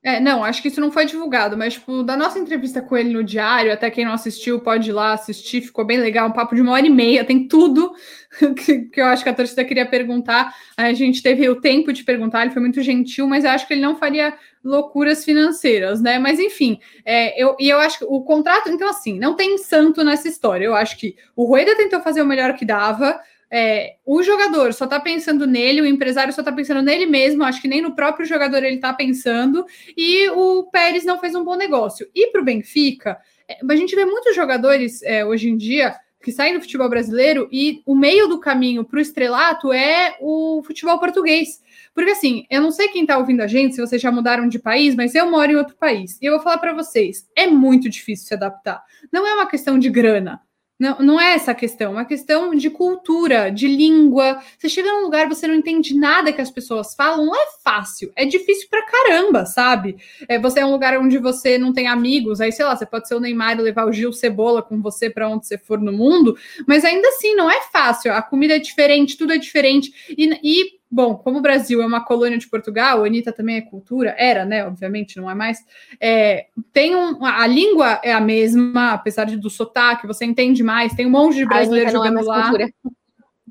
É, 0.00 0.20
não, 0.20 0.44
acho 0.44 0.62
que 0.62 0.68
isso 0.68 0.80
não 0.80 0.92
foi 0.92 1.04
divulgado, 1.04 1.58
mas, 1.58 1.74
tipo, 1.74 2.04
da 2.04 2.16
nossa 2.16 2.38
entrevista 2.38 2.80
com 2.80 2.96
ele 2.96 3.12
no 3.12 3.24
diário, 3.24 3.72
até 3.72 3.90
quem 3.90 4.04
não 4.04 4.12
assistiu 4.12 4.60
pode 4.60 4.90
ir 4.90 4.92
lá 4.92 5.12
assistir, 5.12 5.60
ficou 5.60 5.84
bem 5.84 5.98
legal, 5.98 6.28
um 6.28 6.32
papo 6.32 6.54
de 6.54 6.62
uma 6.62 6.72
hora 6.72 6.86
e 6.86 6.90
meia, 6.90 7.24
tem 7.24 7.48
tudo 7.48 7.92
que, 8.56 8.82
que 8.82 9.00
eu 9.00 9.06
acho 9.06 9.24
que 9.24 9.28
a 9.28 9.34
torcida 9.34 9.64
queria 9.64 9.84
perguntar. 9.84 10.54
A 10.76 10.92
gente 10.92 11.20
teve 11.20 11.48
o 11.48 11.60
tempo 11.60 11.92
de 11.92 12.04
perguntar, 12.04 12.42
ele 12.42 12.52
foi 12.52 12.62
muito 12.62 12.80
gentil, 12.80 13.26
mas 13.26 13.44
eu 13.44 13.50
acho 13.50 13.66
que 13.66 13.74
ele 13.74 13.82
não 13.82 13.96
faria 13.96 14.32
loucuras 14.62 15.24
financeiras, 15.24 16.00
né? 16.00 16.16
Mas 16.16 16.38
enfim, 16.38 16.78
é, 17.04 17.42
eu, 17.42 17.56
e 17.58 17.68
eu 17.68 17.78
acho 17.78 17.98
que 17.98 18.04
o 18.08 18.22
contrato, 18.22 18.68
então, 18.68 18.88
assim, 18.88 19.18
não 19.18 19.34
tem 19.34 19.58
santo 19.58 20.04
nessa 20.04 20.28
história. 20.28 20.64
Eu 20.64 20.76
acho 20.76 20.96
que 20.96 21.16
o 21.34 21.44
Rueda 21.44 21.74
tentou 21.74 22.00
fazer 22.00 22.22
o 22.22 22.26
melhor 22.26 22.54
que 22.54 22.64
dava 22.64 23.20
é, 23.50 23.96
o 24.04 24.22
jogador 24.22 24.72
só 24.72 24.84
está 24.84 25.00
pensando 25.00 25.46
nele, 25.46 25.80
o 25.80 25.86
empresário 25.86 26.32
só 26.32 26.40
está 26.40 26.52
pensando 26.52 26.82
nele 26.82 27.06
mesmo, 27.06 27.44
acho 27.44 27.60
que 27.60 27.68
nem 27.68 27.80
no 27.80 27.94
próprio 27.94 28.26
jogador 28.26 28.58
ele 28.58 28.76
está 28.76 28.92
pensando, 28.92 29.64
e 29.96 30.28
o 30.30 30.64
Pérez 30.64 31.04
não 31.04 31.18
fez 31.18 31.34
um 31.34 31.44
bom 31.44 31.56
negócio. 31.56 32.08
E 32.14 32.28
para 32.28 32.40
o 32.40 32.44
Benfica, 32.44 33.18
é, 33.48 33.58
a 33.68 33.76
gente 33.76 33.94
vê 33.94 34.04
muitos 34.04 34.34
jogadores 34.34 35.02
é, 35.02 35.24
hoje 35.24 35.48
em 35.48 35.56
dia 35.56 35.94
que 36.20 36.32
saem 36.32 36.54
do 36.54 36.60
futebol 36.60 36.88
brasileiro 36.88 37.48
e 37.50 37.80
o 37.86 37.94
meio 37.94 38.26
do 38.26 38.40
caminho 38.40 38.84
para 38.84 38.98
o 38.98 39.00
estrelato 39.00 39.72
é 39.72 40.16
o 40.20 40.62
futebol 40.64 40.98
português. 40.98 41.62
Porque 41.94 42.10
assim, 42.10 42.44
eu 42.50 42.60
não 42.60 42.70
sei 42.70 42.88
quem 42.88 43.02
está 43.02 43.16
ouvindo 43.16 43.40
a 43.40 43.46
gente, 43.46 43.74
se 43.74 43.80
vocês 43.80 44.02
já 44.02 44.10
mudaram 44.10 44.48
de 44.48 44.58
país, 44.58 44.94
mas 44.94 45.14
eu 45.14 45.30
moro 45.30 45.52
em 45.52 45.56
outro 45.56 45.76
país. 45.76 46.18
E 46.20 46.26
eu 46.26 46.32
vou 46.32 46.40
falar 46.40 46.58
para 46.58 46.72
vocês, 46.72 47.28
é 47.36 47.46
muito 47.46 47.88
difícil 47.88 48.26
se 48.26 48.34
adaptar. 48.34 48.82
Não 49.12 49.26
é 49.26 49.34
uma 49.34 49.46
questão 49.46 49.78
de 49.78 49.88
grana. 49.88 50.40
Não, 50.78 50.96
não 51.00 51.20
é 51.20 51.34
essa 51.34 51.50
a 51.50 51.54
questão, 51.56 51.88
é 51.88 51.90
uma 51.90 52.04
questão 52.04 52.54
de 52.54 52.70
cultura, 52.70 53.50
de 53.50 53.66
língua. 53.66 54.40
Você 54.56 54.68
chega 54.68 54.92
num 54.92 55.02
lugar, 55.02 55.28
você 55.28 55.48
não 55.48 55.56
entende 55.56 55.92
nada 55.92 56.32
que 56.32 56.40
as 56.40 56.52
pessoas 56.52 56.94
falam, 56.94 57.26
não 57.26 57.34
é 57.34 57.46
fácil, 57.64 58.12
é 58.14 58.24
difícil 58.24 58.68
pra 58.70 58.86
caramba, 58.86 59.44
sabe? 59.44 59.96
É, 60.28 60.38
você 60.38 60.60
é 60.60 60.66
um 60.66 60.70
lugar 60.70 60.96
onde 60.98 61.18
você 61.18 61.58
não 61.58 61.72
tem 61.72 61.88
amigos, 61.88 62.40
aí 62.40 62.52
sei 62.52 62.64
lá, 62.64 62.76
você 62.76 62.86
pode 62.86 63.08
ser 63.08 63.16
o 63.16 63.20
Neymar 63.20 63.58
e 63.58 63.62
levar 63.62 63.86
o 63.86 63.92
Gil 63.92 64.12
Cebola 64.12 64.62
com 64.62 64.80
você 64.80 65.10
para 65.10 65.28
onde 65.28 65.48
você 65.48 65.58
for 65.58 65.80
no 65.80 65.92
mundo, 65.92 66.36
mas 66.64 66.84
ainda 66.84 67.08
assim 67.08 67.34
não 67.34 67.50
é 67.50 67.60
fácil. 67.72 68.12
A 68.12 68.22
comida 68.22 68.54
é 68.54 68.58
diferente, 68.60 69.16
tudo 69.16 69.32
é 69.32 69.38
diferente. 69.38 69.92
E, 70.10 70.30
e 70.44 70.77
Bom, 70.90 71.16
como 71.16 71.38
o 71.38 71.42
Brasil 71.42 71.82
é 71.82 71.86
uma 71.86 72.04
colônia 72.04 72.38
de 72.38 72.48
Portugal, 72.48 73.02
a 73.02 73.06
Anitta 73.06 73.30
também 73.30 73.56
é 73.56 73.60
cultura, 73.60 74.14
era, 74.18 74.44
né? 74.44 74.66
Obviamente, 74.66 75.18
não 75.18 75.30
é 75.30 75.34
mais. 75.34 75.58
É, 76.00 76.46
tem 76.72 76.96
um, 76.96 77.24
a 77.24 77.46
língua 77.46 78.00
é 78.02 78.12
a 78.12 78.20
mesma, 78.20 78.92
apesar 78.92 79.24
de, 79.24 79.36
do 79.36 79.50
sotaque, 79.50 80.06
você 80.06 80.24
entende 80.24 80.62
mais, 80.62 80.94
tem 80.94 81.06
um 81.06 81.10
monte 81.10 81.36
de 81.36 81.46
brasileiros 81.46 81.92
jogando 81.92 82.20
é 82.20 82.22
lá. 82.22 82.42
Cultura. 82.42 82.68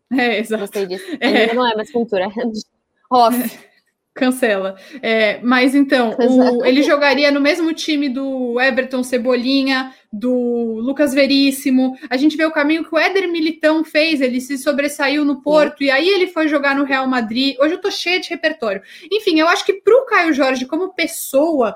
É, 0.09 0.39
exato. 0.39 0.61
Gostei 0.61 0.85
disso. 0.85 1.03
É. 1.19 1.53
Não 1.53 1.69
é 1.69 1.75
mais 1.75 1.91
cultura. 1.91 2.29
Off. 3.11 3.59
Cancela. 4.17 4.75
É, 5.01 5.39
mas 5.43 5.75
então, 5.75 6.15
o, 6.17 6.65
ele 6.65 6.81
jogaria 6.81 7.31
no 7.31 7.39
mesmo 7.39 7.71
time 7.73 8.09
do 8.09 8.59
Everton 8.59 9.03
Cebolinha, 9.03 9.93
do 10.11 10.79
Lucas 10.79 11.13
Veríssimo. 11.13 11.97
A 12.09 12.17
gente 12.17 12.37
vê 12.37 12.45
o 12.45 12.51
caminho 12.51 12.83
que 12.83 12.93
o 12.93 12.97
Éder 12.97 13.29
Militão 13.29 13.83
fez, 13.83 14.21
ele 14.21 14.39
se 14.39 14.57
sobressaiu 14.57 15.25
no 15.25 15.41
Porto, 15.41 15.83
e 15.83 15.91
aí 15.91 16.07
ele 16.07 16.27
foi 16.27 16.47
jogar 16.47 16.75
no 16.75 16.83
Real 16.83 17.07
Madrid. 17.07 17.55
Hoje 17.59 17.73
eu 17.75 17.81
tô 17.81 17.91
cheia 17.91 18.19
de 18.19 18.29
repertório. 18.29 18.81
Enfim, 19.11 19.39
eu 19.39 19.47
acho 19.47 19.65
que 19.65 19.73
pro 19.73 20.05
Caio 20.05 20.33
Jorge, 20.33 20.65
como 20.65 20.93
pessoa, 20.93 21.75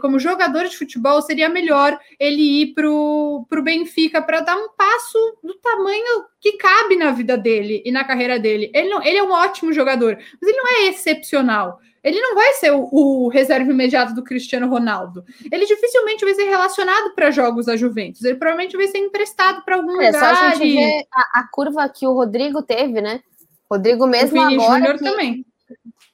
como 0.00 0.18
jogador 0.18 0.64
de 0.64 0.76
futebol, 0.76 1.22
seria 1.22 1.48
melhor 1.48 1.98
ele 2.18 2.62
ir 2.62 2.74
pro, 2.74 3.46
pro 3.48 3.62
Benfica 3.62 4.20
para 4.22 4.40
dar 4.40 4.56
um 4.56 4.68
passo 4.76 5.38
do 5.42 5.54
tamanho 5.54 6.24
que 6.40 6.52
cabe 6.52 6.96
na 6.96 7.10
vida 7.10 7.36
dele 7.36 7.82
e 7.84 7.90
na 7.90 8.04
carreira 8.04 8.38
dele. 8.38 8.70
Ele, 8.74 8.88
não, 8.88 9.02
ele 9.02 9.18
é 9.18 9.22
um 9.22 9.32
ótimo 9.32 9.72
jogador, 9.72 10.16
mas 10.40 10.50
ele 10.50 10.58
não 10.58 10.68
é 10.68 10.88
excepcional. 10.88 11.80
Ele 12.02 12.20
não 12.20 12.34
vai 12.34 12.52
ser 12.54 12.72
o, 12.72 12.88
o 12.90 13.28
reserva 13.28 13.70
imediato 13.70 14.14
do 14.14 14.24
Cristiano 14.24 14.68
Ronaldo. 14.68 15.24
Ele 15.50 15.66
dificilmente 15.66 16.24
vai 16.24 16.34
ser 16.34 16.44
relacionado 16.44 17.14
para 17.14 17.30
jogos 17.30 17.66
da 17.66 17.76
Juventus. 17.76 18.24
Ele 18.24 18.38
provavelmente 18.38 18.76
vai 18.76 18.86
ser 18.86 18.98
emprestado 18.98 19.62
para 19.64 19.76
algum 19.76 20.00
é, 20.00 20.06
lugar. 20.06 20.34
Só 20.34 20.46
a 20.46 20.54
gente 20.54 20.66
e... 20.66 20.76
ver 20.76 21.06
a, 21.12 21.40
a, 21.40 21.48
curva 21.48 21.88
que 21.88 22.06
o 22.06 22.14
Rodrigo 22.14 22.62
teve, 22.62 23.00
né? 23.00 23.22
Rodrigo 23.70 24.06
mesmo 24.06 24.40
o 24.40 24.48
Vini 24.48 24.62
agora. 24.62 24.78
Júnior 24.80 24.98
que... 24.98 25.04
também. 25.04 25.46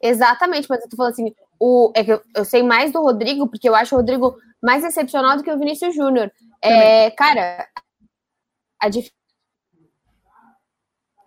Exatamente, 0.02 0.66
mas 0.68 0.82
eu 0.82 0.88
tô 0.88 0.96
falando 0.96 1.12
assim, 1.12 1.34
o, 1.58 1.90
é 1.94 2.04
que 2.04 2.12
eu, 2.12 2.20
eu, 2.34 2.44
sei 2.44 2.62
mais 2.62 2.92
do 2.92 3.00
Rodrigo, 3.00 3.48
porque 3.48 3.68
eu 3.68 3.74
acho 3.74 3.94
o 3.94 3.98
Rodrigo 3.98 4.36
mais 4.62 4.84
excepcional 4.84 5.36
do 5.36 5.42
que 5.42 5.50
o 5.50 5.58
Vinícius 5.58 5.94
Júnior. 5.94 6.30
É, 6.60 7.10
cara, 7.12 7.66
a 8.80 8.88
diferença 8.88 9.15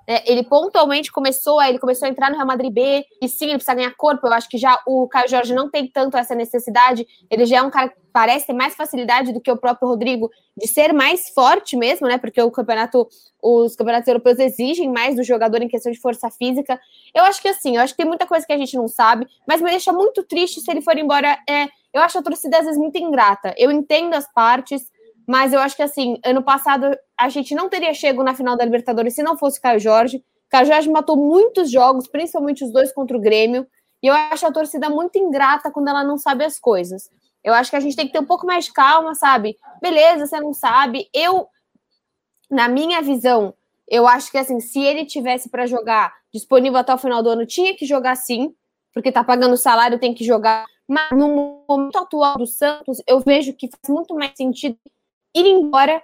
é, 0.09 0.23
ele 0.25 0.41
pontualmente 0.41 1.11
começou, 1.11 1.61
ele 1.61 1.77
começou 1.77 2.07
a 2.07 2.09
entrar 2.09 2.31
no 2.31 2.35
Real 2.35 2.47
Madrid 2.47 2.73
B, 2.73 3.05
e 3.21 3.29
sim, 3.29 3.45
ele 3.45 3.57
precisa 3.57 3.75
ganhar 3.75 3.93
corpo. 3.95 4.25
Eu 4.25 4.33
acho 4.33 4.49
que 4.49 4.57
já 4.57 4.81
o 4.87 5.07
Caio 5.07 5.29
Jorge 5.29 5.53
não 5.53 5.69
tem 5.69 5.85
tanto 5.85 6.17
essa 6.17 6.33
necessidade. 6.33 7.05
Ele 7.29 7.45
já 7.45 7.57
é 7.57 7.61
um 7.61 7.69
cara 7.69 7.89
que 7.89 7.95
parece 8.11 8.47
ter 8.47 8.53
mais 8.53 8.73
facilidade 8.73 9.31
do 9.31 9.39
que 9.39 9.51
o 9.51 9.55
próprio 9.55 9.87
Rodrigo 9.87 10.31
de 10.57 10.65
ser 10.65 10.93
mais 10.93 11.29
forte 11.29 11.77
mesmo, 11.77 12.07
né? 12.07 12.17
Porque 12.17 12.41
o 12.41 12.49
campeonato, 12.49 13.07
os 13.39 13.75
campeonatos 13.75 14.07
europeus 14.07 14.39
exigem 14.39 14.91
mais 14.91 15.15
do 15.15 15.23
jogador 15.23 15.61
em 15.61 15.67
questão 15.67 15.91
de 15.91 15.99
força 15.99 16.27
física. 16.31 16.79
Eu 17.13 17.23
acho 17.25 17.39
que 17.39 17.47
assim, 17.47 17.75
eu 17.75 17.83
acho 17.83 17.93
que 17.93 18.01
tem 18.01 18.07
muita 18.07 18.25
coisa 18.25 18.47
que 18.47 18.53
a 18.53 18.57
gente 18.57 18.75
não 18.75 18.87
sabe, 18.87 19.27
mas 19.47 19.61
me 19.61 19.69
deixa 19.69 19.93
muito 19.93 20.23
triste 20.23 20.59
se 20.59 20.71
ele 20.71 20.81
for 20.81 20.97
embora. 20.97 21.37
É, 21.47 21.67
eu 21.93 22.01
acho 22.01 22.17
a 22.17 22.23
torcida 22.23 22.57
às 22.57 22.65
vezes 22.65 22.79
muito 22.79 22.97
ingrata. 22.97 23.53
Eu 23.55 23.71
entendo 23.71 24.15
as 24.15 24.25
partes. 24.33 24.91
Mas 25.29 25.53
eu 25.53 25.59
acho 25.59 25.75
que 25.75 25.83
assim, 25.83 26.19
ano 26.25 26.41
passado 26.41 26.89
a 27.15 27.29
gente 27.29 27.53
não 27.53 27.69
teria 27.69 27.93
chego 27.93 28.23
na 28.23 28.33
final 28.33 28.57
da 28.57 28.65
Libertadores 28.65 29.13
se 29.13 29.21
não 29.21 29.37
fosse 29.37 29.61
Caio 29.61 29.79
Jorge. 29.79 30.25
Caio 30.49 30.65
Jorge 30.65 30.89
matou 30.89 31.15
muitos 31.15 31.69
jogos, 31.69 32.07
principalmente 32.07 32.63
os 32.63 32.71
dois 32.71 32.91
contra 32.91 33.15
o 33.15 33.21
Grêmio. 33.21 33.67
E 34.01 34.07
eu 34.07 34.13
acho 34.15 34.47
a 34.47 34.51
torcida 34.51 34.89
muito 34.89 35.19
ingrata 35.19 35.69
quando 35.69 35.87
ela 35.87 36.03
não 36.03 36.17
sabe 36.17 36.43
as 36.43 36.59
coisas. 36.59 37.11
Eu 37.43 37.53
acho 37.53 37.69
que 37.69 37.75
a 37.77 37.79
gente 37.79 37.95
tem 37.95 38.07
que 38.07 38.11
ter 38.11 38.19
um 38.19 38.25
pouco 38.25 38.47
mais 38.47 38.65
de 38.65 38.73
calma, 38.73 39.13
sabe? 39.13 39.55
Beleza, 39.79 40.25
você 40.25 40.39
não 40.39 40.51
sabe. 40.51 41.07
Eu, 41.13 41.47
na 42.49 42.67
minha 42.67 42.99
visão, 42.99 43.53
eu 43.87 44.07
acho 44.07 44.31
que 44.31 44.37
assim, 44.39 44.59
se 44.59 44.81
ele 44.81 45.05
tivesse 45.05 45.47
para 45.47 45.67
jogar 45.67 46.11
disponível 46.33 46.79
até 46.79 46.91
o 46.91 46.97
final 46.97 47.21
do 47.21 47.29
ano, 47.29 47.45
tinha 47.45 47.75
que 47.75 47.85
jogar 47.85 48.15
sim, 48.15 48.51
porque 48.91 49.11
tá 49.11 49.23
pagando 49.23 49.55
salário, 49.57 49.99
tem 49.99 50.11
que 50.11 50.23
jogar. 50.23 50.65
Mas 50.87 51.11
no 51.11 51.63
momento 51.69 51.99
atual 51.99 52.35
do 52.35 52.47
Santos, 52.47 52.99
eu 53.05 53.19
vejo 53.19 53.53
que 53.53 53.69
faz 53.69 53.93
muito 53.95 54.15
mais 54.15 54.31
sentido 54.35 54.75
ir 55.35 55.45
embora, 55.45 56.01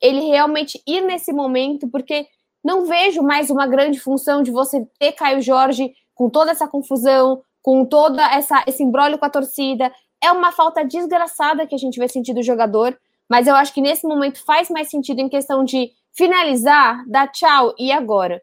ele 0.00 0.20
realmente 0.20 0.82
ir 0.86 1.00
nesse 1.02 1.32
momento, 1.32 1.88
porque 1.88 2.26
não 2.62 2.86
vejo 2.86 3.22
mais 3.22 3.50
uma 3.50 3.66
grande 3.66 4.00
função 4.00 4.42
de 4.42 4.50
você 4.50 4.84
ter 4.98 5.12
Caio 5.12 5.40
Jorge 5.40 5.94
com 6.14 6.28
toda 6.28 6.50
essa 6.50 6.66
confusão, 6.66 7.42
com 7.62 7.84
toda 7.84 8.22
essa 8.32 8.62
esse 8.66 8.82
embrólio 8.82 9.18
com 9.18 9.24
a 9.24 9.30
torcida. 9.30 9.92
É 10.22 10.32
uma 10.32 10.50
falta 10.50 10.84
desgraçada 10.84 11.66
que 11.66 11.74
a 11.74 11.78
gente 11.78 11.98
vai 11.98 12.08
sentir 12.08 12.34
do 12.34 12.42
jogador, 12.42 12.98
mas 13.28 13.46
eu 13.46 13.54
acho 13.54 13.72
que 13.72 13.80
nesse 13.80 14.06
momento 14.06 14.44
faz 14.44 14.70
mais 14.70 14.88
sentido 14.90 15.20
em 15.20 15.28
questão 15.28 15.64
de 15.64 15.90
finalizar, 16.12 17.04
dar 17.06 17.28
tchau 17.28 17.74
e 17.78 17.92
agora. 17.92 18.42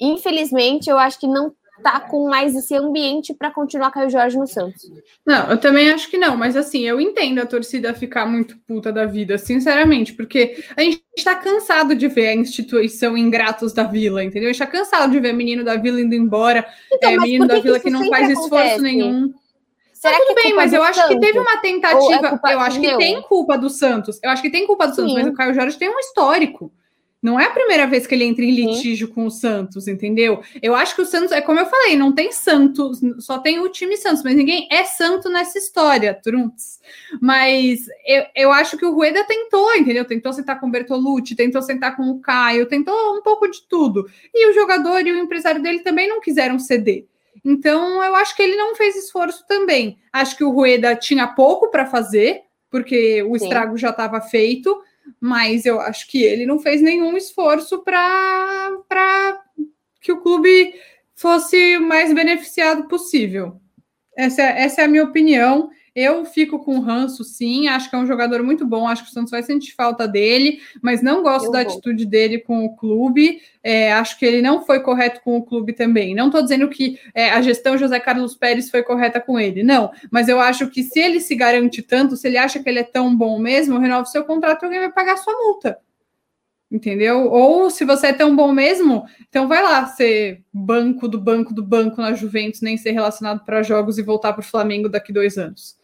Infelizmente, 0.00 0.88
eu 0.88 0.98
acho 0.98 1.18
que 1.18 1.26
não 1.26 1.52
tá 1.82 2.00
com 2.00 2.28
mais 2.28 2.54
esse 2.54 2.74
ambiente 2.74 3.34
para 3.34 3.50
continuar 3.50 3.90
Caio 3.90 4.10
Jorge 4.10 4.36
no 4.36 4.46
Santos. 4.46 4.90
Não, 5.26 5.50
eu 5.50 5.58
também 5.58 5.90
acho 5.90 6.10
que 6.10 6.16
não, 6.16 6.36
mas 6.36 6.56
assim, 6.56 6.82
eu 6.86 7.00
entendo 7.00 7.40
a 7.40 7.46
torcida 7.46 7.94
ficar 7.94 8.26
muito 8.26 8.56
puta 8.66 8.92
da 8.92 9.06
vida, 9.06 9.38
sinceramente, 9.38 10.12
porque 10.12 10.62
a 10.76 10.82
gente 10.82 11.02
está 11.16 11.34
cansado 11.34 11.94
de 11.94 12.08
ver 12.08 12.28
a 12.28 12.34
instituição 12.34 13.16
ingratos 13.16 13.72
da 13.72 13.84
vila, 13.84 14.22
entendeu? 14.22 14.50
A 14.50 14.52
gente 14.52 14.58
tá 14.58 14.66
cansado 14.66 15.10
de 15.10 15.20
ver 15.20 15.32
menino 15.32 15.64
da 15.64 15.76
vila 15.76 16.00
indo 16.00 16.14
embora, 16.14 16.66
então, 16.92 17.10
é, 17.10 17.16
menino 17.18 17.46
da 17.46 17.60
vila 17.60 17.78
que, 17.78 17.84
que 17.84 17.90
não 17.90 18.08
faz 18.08 18.30
acontece? 18.30 18.42
esforço 18.42 18.82
nenhum. 18.82 19.32
Será 19.92 20.16
tudo 20.16 20.26
que 20.26 20.40
é 20.40 20.42
bem, 20.44 20.54
mas 20.54 20.72
eu 20.72 20.82
acho 20.82 21.08
que 21.08 21.18
teve 21.18 21.40
uma 21.40 21.54
é 21.54 21.60
tentativa. 21.60 22.40
É 22.46 22.54
eu 22.54 22.60
acho 22.60 22.80
que 22.80 22.96
tem 22.96 23.20
culpa 23.22 23.58
do 23.58 23.68
Santos. 23.68 24.20
Eu 24.22 24.30
acho 24.30 24.40
que 24.40 24.50
tem 24.50 24.64
culpa 24.64 24.86
do 24.86 24.94
Santos, 24.94 25.10
Sim. 25.10 25.18
mas 25.18 25.26
o 25.26 25.32
Caio 25.32 25.52
Jorge 25.54 25.76
tem 25.76 25.88
um 25.88 25.98
histórico. 25.98 26.72
Não 27.20 27.38
é 27.38 27.46
a 27.46 27.50
primeira 27.50 27.84
vez 27.84 28.06
que 28.06 28.14
ele 28.14 28.24
entra 28.24 28.44
em 28.44 28.52
litígio 28.52 29.08
Sim. 29.08 29.12
com 29.12 29.26
o 29.26 29.30
Santos, 29.30 29.88
entendeu? 29.88 30.40
Eu 30.62 30.76
acho 30.76 30.94
que 30.94 31.02
o 31.02 31.06
Santos, 31.06 31.32
é 31.32 31.40
como 31.40 31.58
eu 31.58 31.66
falei, 31.66 31.96
não 31.96 32.12
tem 32.12 32.30
Santos, 32.30 33.00
só 33.18 33.38
tem 33.38 33.58
o 33.58 33.68
time 33.68 33.96
Santos, 33.96 34.22
mas 34.22 34.36
ninguém 34.36 34.68
é 34.70 34.84
santo 34.84 35.28
nessa 35.28 35.58
história, 35.58 36.14
Trunks. 36.14 36.78
Mas 37.20 37.86
eu, 38.06 38.24
eu 38.36 38.52
acho 38.52 38.78
que 38.78 38.86
o 38.86 38.92
Rueda 38.92 39.24
tentou, 39.24 39.74
entendeu? 39.74 40.04
Tentou 40.04 40.32
sentar 40.32 40.60
com 40.60 40.68
o 40.68 40.70
Bertolucci, 40.70 41.34
tentou 41.34 41.60
sentar 41.60 41.96
com 41.96 42.04
o 42.04 42.20
Caio, 42.20 42.66
tentou 42.66 42.94
um 43.16 43.22
pouco 43.22 43.50
de 43.50 43.62
tudo. 43.68 44.08
E 44.32 44.50
o 44.50 44.54
jogador 44.54 45.04
e 45.04 45.10
o 45.10 45.18
empresário 45.18 45.60
dele 45.60 45.80
também 45.80 46.08
não 46.08 46.20
quiseram 46.20 46.58
ceder. 46.58 47.06
Então, 47.44 48.02
eu 48.02 48.14
acho 48.14 48.36
que 48.36 48.42
ele 48.42 48.56
não 48.56 48.76
fez 48.76 48.94
esforço 48.94 49.44
também. 49.48 49.98
Acho 50.12 50.36
que 50.36 50.44
o 50.44 50.50
Rueda 50.50 50.94
tinha 50.94 51.26
pouco 51.26 51.68
para 51.68 51.86
fazer, 51.86 52.42
porque 52.70 53.22
o 53.24 53.36
Sim. 53.36 53.44
estrago 53.44 53.76
já 53.76 53.90
estava 53.90 54.20
feito 54.20 54.80
mas 55.20 55.66
eu 55.66 55.80
acho 55.80 56.06
que 56.08 56.22
ele 56.22 56.46
não 56.46 56.58
fez 56.58 56.80
nenhum 56.80 57.16
esforço 57.16 57.82
para 57.82 59.40
que 60.00 60.12
o 60.12 60.20
clube 60.20 60.74
fosse 61.14 61.76
o 61.76 61.82
mais 61.82 62.12
beneficiado 62.14 62.86
possível. 62.88 63.60
Essa, 64.16 64.42
é, 64.42 64.62
essa 64.62 64.82
é 64.82 64.84
a 64.84 64.88
minha 64.88 65.04
opinião. 65.04 65.70
Eu 66.00 66.24
fico 66.24 66.60
com 66.60 66.78
o 66.78 66.80
ranço, 66.80 67.24
sim. 67.24 67.66
Acho 67.66 67.90
que 67.90 67.96
é 67.96 67.98
um 67.98 68.06
jogador 68.06 68.40
muito 68.44 68.64
bom. 68.64 68.86
Acho 68.86 69.02
que 69.02 69.10
o 69.10 69.12
Santos 69.12 69.32
vai 69.32 69.42
sentir 69.42 69.74
falta 69.74 70.06
dele, 70.06 70.60
mas 70.80 71.02
não 71.02 71.24
gosto 71.24 71.46
eu 71.46 71.50
da 71.50 71.64
vou. 71.64 71.72
atitude 71.72 72.06
dele 72.06 72.38
com 72.38 72.64
o 72.64 72.76
clube. 72.76 73.42
É, 73.64 73.92
acho 73.92 74.16
que 74.16 74.24
ele 74.24 74.40
não 74.40 74.64
foi 74.64 74.78
correto 74.78 75.20
com 75.24 75.36
o 75.36 75.42
clube 75.42 75.72
também. 75.72 76.14
Não 76.14 76.26
estou 76.26 76.40
dizendo 76.40 76.68
que 76.68 77.00
é, 77.12 77.30
a 77.30 77.42
gestão 77.42 77.76
José 77.76 77.98
Carlos 77.98 78.36
Pérez 78.36 78.70
foi 78.70 78.84
correta 78.84 79.20
com 79.20 79.40
ele, 79.40 79.64
não. 79.64 79.90
Mas 80.08 80.28
eu 80.28 80.38
acho 80.38 80.68
que 80.68 80.84
se 80.84 81.00
ele 81.00 81.18
se 81.18 81.34
garante 81.34 81.82
tanto, 81.82 82.16
se 82.16 82.28
ele 82.28 82.38
acha 82.38 82.62
que 82.62 82.68
ele 82.68 82.78
é 82.78 82.84
tão 82.84 83.16
bom 83.16 83.36
mesmo, 83.40 83.80
renove 83.80 84.08
seu 84.08 84.22
contrato 84.22 84.62
e 84.62 84.66
alguém 84.66 84.78
vai 84.78 84.92
pagar 84.92 85.16
sua 85.16 85.32
multa 85.32 85.78
entendeu? 86.70 87.30
Ou 87.30 87.70
se 87.70 87.82
você 87.82 88.08
é 88.08 88.12
tão 88.12 88.36
bom 88.36 88.52
mesmo, 88.52 89.06
então 89.26 89.48
vai 89.48 89.62
lá 89.62 89.86
ser 89.86 90.44
banco 90.52 91.08
do 91.08 91.18
banco 91.18 91.54
do 91.54 91.62
banco 91.62 91.98
na 91.98 92.12
Juventus, 92.12 92.60
nem 92.60 92.76
ser 92.76 92.90
relacionado 92.90 93.42
para 93.42 93.62
jogos 93.62 93.96
e 93.96 94.02
voltar 94.02 94.34
para 94.34 94.42
o 94.42 94.44
Flamengo 94.44 94.86
daqui 94.86 95.10
dois 95.10 95.38
anos 95.38 95.78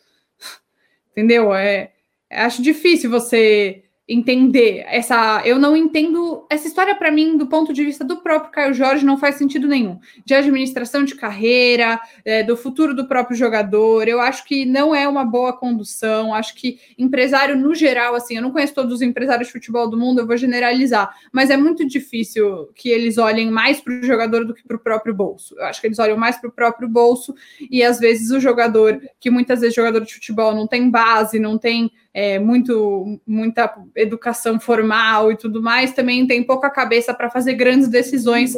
entendeu? 1.14 1.54
É, 1.54 1.92
acho 2.30 2.60
difícil 2.62 3.08
você 3.10 3.84
entender 4.06 4.84
essa. 4.86 5.42
Eu 5.44 5.58
não 5.58 5.76
entendo 5.76 6.46
essa 6.50 6.68
história 6.68 6.94
para 6.94 7.10
mim 7.10 7.38
do 7.38 7.46
ponto 7.46 7.72
de 7.72 7.84
vista 7.84 8.04
do 8.04 8.18
próprio 8.18 8.52
Caio 8.52 8.74
Jorge 8.74 9.04
não 9.04 9.16
faz 9.16 9.36
sentido 9.36 9.66
nenhum. 9.66 9.98
De 10.24 10.34
administração 10.34 11.04
de 11.04 11.14
carreira, 11.14 11.98
é, 12.24 12.42
do 12.42 12.56
futuro 12.56 12.94
do 12.94 13.08
próprio 13.08 13.36
jogador, 13.36 14.06
eu 14.06 14.20
acho 14.20 14.44
que 14.44 14.66
não 14.66 14.94
é 14.94 15.08
uma 15.08 15.24
boa 15.24 15.54
condução. 15.54 16.34
Acho 16.34 16.54
que 16.54 16.78
empresário 16.98 17.56
no 17.56 17.74
geral, 17.74 18.14
assim, 18.14 18.36
eu 18.36 18.42
não 18.42 18.50
conheço 18.50 18.74
todos 18.74 18.92
os 18.92 19.02
empresários 19.02 19.48
de 19.48 19.52
futebol 19.52 19.88
do 19.88 19.96
mundo, 19.96 20.20
eu 20.20 20.26
vou 20.26 20.36
generalizar, 20.36 21.14
mas 21.32 21.48
é 21.48 21.56
muito 21.56 21.86
difícil 21.86 22.68
que 22.74 22.90
eles 22.90 23.16
olhem 23.16 23.50
mais 23.50 23.80
para 23.80 23.94
o 23.94 24.02
jogador 24.02 24.44
do 24.44 24.54
que 24.54 24.66
para 24.66 24.76
o 24.76 24.80
próprio 24.80 25.14
bolso. 25.14 25.54
Eu 25.58 25.64
acho 25.64 25.80
que 25.80 25.86
eles 25.86 25.98
olham 25.98 26.16
mais 26.16 26.36
para 26.36 26.48
o 26.48 26.52
próprio 26.52 26.88
bolso 26.88 27.34
e 27.70 27.82
às 27.82 27.98
vezes 27.98 28.30
o 28.30 28.38
jogador, 28.38 29.00
que 29.18 29.30
muitas 29.30 29.60
vezes 29.60 29.74
jogador 29.74 30.00
de 30.00 30.12
futebol 30.12 30.54
não 30.54 30.66
tem 30.66 30.90
base, 30.90 31.38
não 31.38 31.56
tem 31.56 31.90
é, 32.14 32.38
muito 32.38 33.20
muita 33.26 33.74
educação 33.96 34.60
formal 34.60 35.32
e 35.32 35.36
tudo 35.36 35.60
mais, 35.60 35.92
também 35.92 36.24
tem 36.28 36.44
pouca 36.44 36.70
cabeça 36.70 37.12
para 37.12 37.28
fazer 37.28 37.54
grandes 37.54 37.88
decisões 37.88 38.54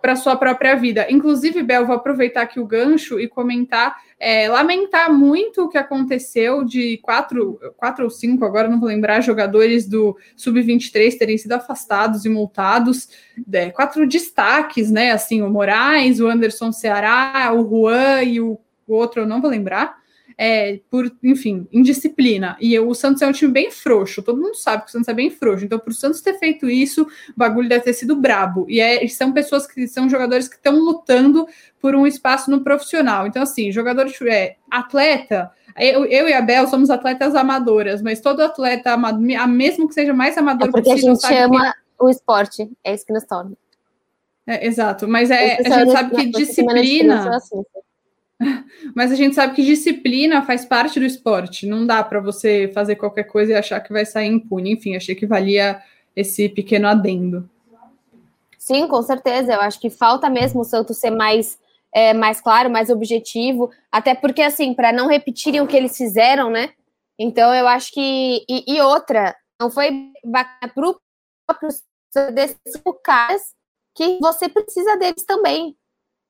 para 0.00 0.14
sua 0.14 0.36
própria 0.36 0.76
vida. 0.76 1.04
Inclusive, 1.10 1.60
Bel, 1.64 1.84
vou 1.84 1.96
aproveitar 1.96 2.42
aqui 2.42 2.60
o 2.60 2.66
gancho 2.66 3.18
e 3.18 3.26
comentar, 3.26 3.96
é, 4.18 4.48
lamentar 4.48 5.12
muito 5.12 5.64
o 5.64 5.68
que 5.68 5.76
aconteceu 5.76 6.62
de 6.62 6.98
quatro, 6.98 7.58
quatro 7.76 8.04
ou 8.04 8.10
cinco, 8.10 8.44
agora 8.44 8.68
não 8.68 8.78
vou 8.78 8.88
lembrar, 8.88 9.20
jogadores 9.20 9.88
do 9.88 10.16
Sub-23 10.36 11.18
terem 11.18 11.36
sido 11.36 11.52
afastados 11.52 12.24
e 12.24 12.28
multados, 12.28 13.08
é, 13.52 13.70
quatro 13.70 14.06
destaques, 14.06 14.88
né? 14.88 15.10
Assim, 15.10 15.42
o 15.42 15.50
Moraes, 15.50 16.20
o 16.20 16.28
Anderson 16.28 16.70
Ceará, 16.70 17.52
o 17.52 17.68
Juan 17.68 18.22
e 18.22 18.40
o, 18.40 18.56
o 18.86 18.94
outro 18.94 19.22
eu 19.22 19.26
não 19.26 19.40
vou 19.40 19.50
lembrar 19.50 20.03
é, 20.36 20.80
por, 20.90 21.10
enfim, 21.22 21.66
indisciplina. 21.72 22.56
E 22.60 22.78
o 22.78 22.94
Santos 22.94 23.22
é 23.22 23.26
um 23.26 23.32
time 23.32 23.52
bem 23.52 23.70
frouxo, 23.70 24.22
todo 24.22 24.40
mundo 24.40 24.54
sabe 24.54 24.84
que 24.84 24.88
o 24.88 24.92
Santos 24.92 25.08
é 25.08 25.14
bem 25.14 25.30
frouxo. 25.30 25.64
Então, 25.64 25.78
para 25.78 25.90
o 25.90 25.94
Santos 25.94 26.20
ter 26.20 26.34
feito 26.38 26.68
isso, 26.68 27.02
o 27.02 27.08
bagulho 27.36 27.68
deve 27.68 27.84
ter 27.84 27.92
sido 27.92 28.16
brabo. 28.16 28.66
E 28.68 28.80
é, 28.80 29.06
são 29.08 29.32
pessoas 29.32 29.66
que 29.66 29.86
são 29.86 30.08
jogadores 30.08 30.48
que 30.48 30.56
estão 30.56 30.76
lutando 30.78 31.46
por 31.80 31.94
um 31.94 32.06
espaço 32.06 32.50
no 32.50 32.62
profissional. 32.62 33.26
Então, 33.26 33.42
assim, 33.42 33.70
jogador 33.70 34.10
é, 34.28 34.56
atleta. 34.70 35.50
Eu, 35.76 36.04
eu, 36.04 36.28
e 36.28 36.32
a 36.32 36.40
Bel 36.40 36.66
somos 36.68 36.90
atletas 36.90 37.34
amadoras, 37.34 38.00
mas 38.00 38.20
todo 38.20 38.40
atleta, 38.40 38.92
amado, 38.92 39.20
mesmo 39.20 39.88
que 39.88 39.94
seja 39.94 40.12
mais 40.12 40.38
amador 40.38 40.68
é 40.68 40.70
porque 40.70 40.90
possível, 40.90 41.12
a 41.12 41.14
gente 41.14 41.34
ama 41.34 41.72
que... 41.72 42.04
o 42.04 42.08
esporte, 42.08 42.70
é 42.84 42.94
isso 42.94 43.04
que 43.04 43.12
nos 43.12 43.24
torna. 43.24 43.52
É, 44.46 44.66
exato, 44.66 45.08
mas 45.08 45.30
é, 45.30 45.56
a 45.56 45.78
gente 45.78 45.92
sabe 45.92 46.14
que 46.14 46.26
disciplina. 46.26 47.38
Mas 48.94 49.12
a 49.12 49.14
gente 49.14 49.34
sabe 49.34 49.54
que 49.54 49.64
disciplina 49.64 50.42
faz 50.42 50.64
parte 50.64 50.98
do 50.98 51.06
esporte. 51.06 51.66
Não 51.66 51.86
dá 51.86 52.02
para 52.02 52.20
você 52.20 52.70
fazer 52.74 52.96
qualquer 52.96 53.24
coisa 53.24 53.52
e 53.52 53.54
achar 53.54 53.80
que 53.80 53.92
vai 53.92 54.04
sair 54.04 54.28
impune. 54.28 54.72
Enfim, 54.72 54.96
achei 54.96 55.14
que 55.14 55.26
valia 55.26 55.80
esse 56.14 56.48
pequeno 56.48 56.88
adendo. 56.88 57.48
Sim, 58.58 58.88
com 58.88 59.02
certeza. 59.02 59.52
Eu 59.52 59.60
acho 59.60 59.80
que 59.80 59.90
falta 59.90 60.28
mesmo 60.28 60.60
o 60.60 60.64
Santos 60.64 60.98
ser 60.98 61.10
mais, 61.10 61.58
é, 61.92 62.12
mais 62.12 62.40
claro, 62.40 62.70
mais 62.70 62.90
objetivo. 62.90 63.70
Até 63.90 64.14
porque, 64.14 64.42
assim, 64.42 64.74
para 64.74 64.92
não 64.92 65.06
repetirem 65.06 65.60
o 65.60 65.66
que 65.66 65.76
eles 65.76 65.96
fizeram, 65.96 66.50
né? 66.50 66.70
Então, 67.18 67.54
eu 67.54 67.68
acho 67.68 67.92
que. 67.92 68.44
E, 68.48 68.64
e 68.66 68.80
outra, 68.80 69.36
não 69.60 69.70
foi 69.70 70.10
bacana 70.24 70.72
para 70.74 70.88
o 70.88 70.96
próprio 71.46 71.68
desses 72.32 72.58
caras 73.02 73.54
que 73.94 74.18
você 74.20 74.48
precisa 74.48 74.96
deles 74.96 75.24
também 75.24 75.76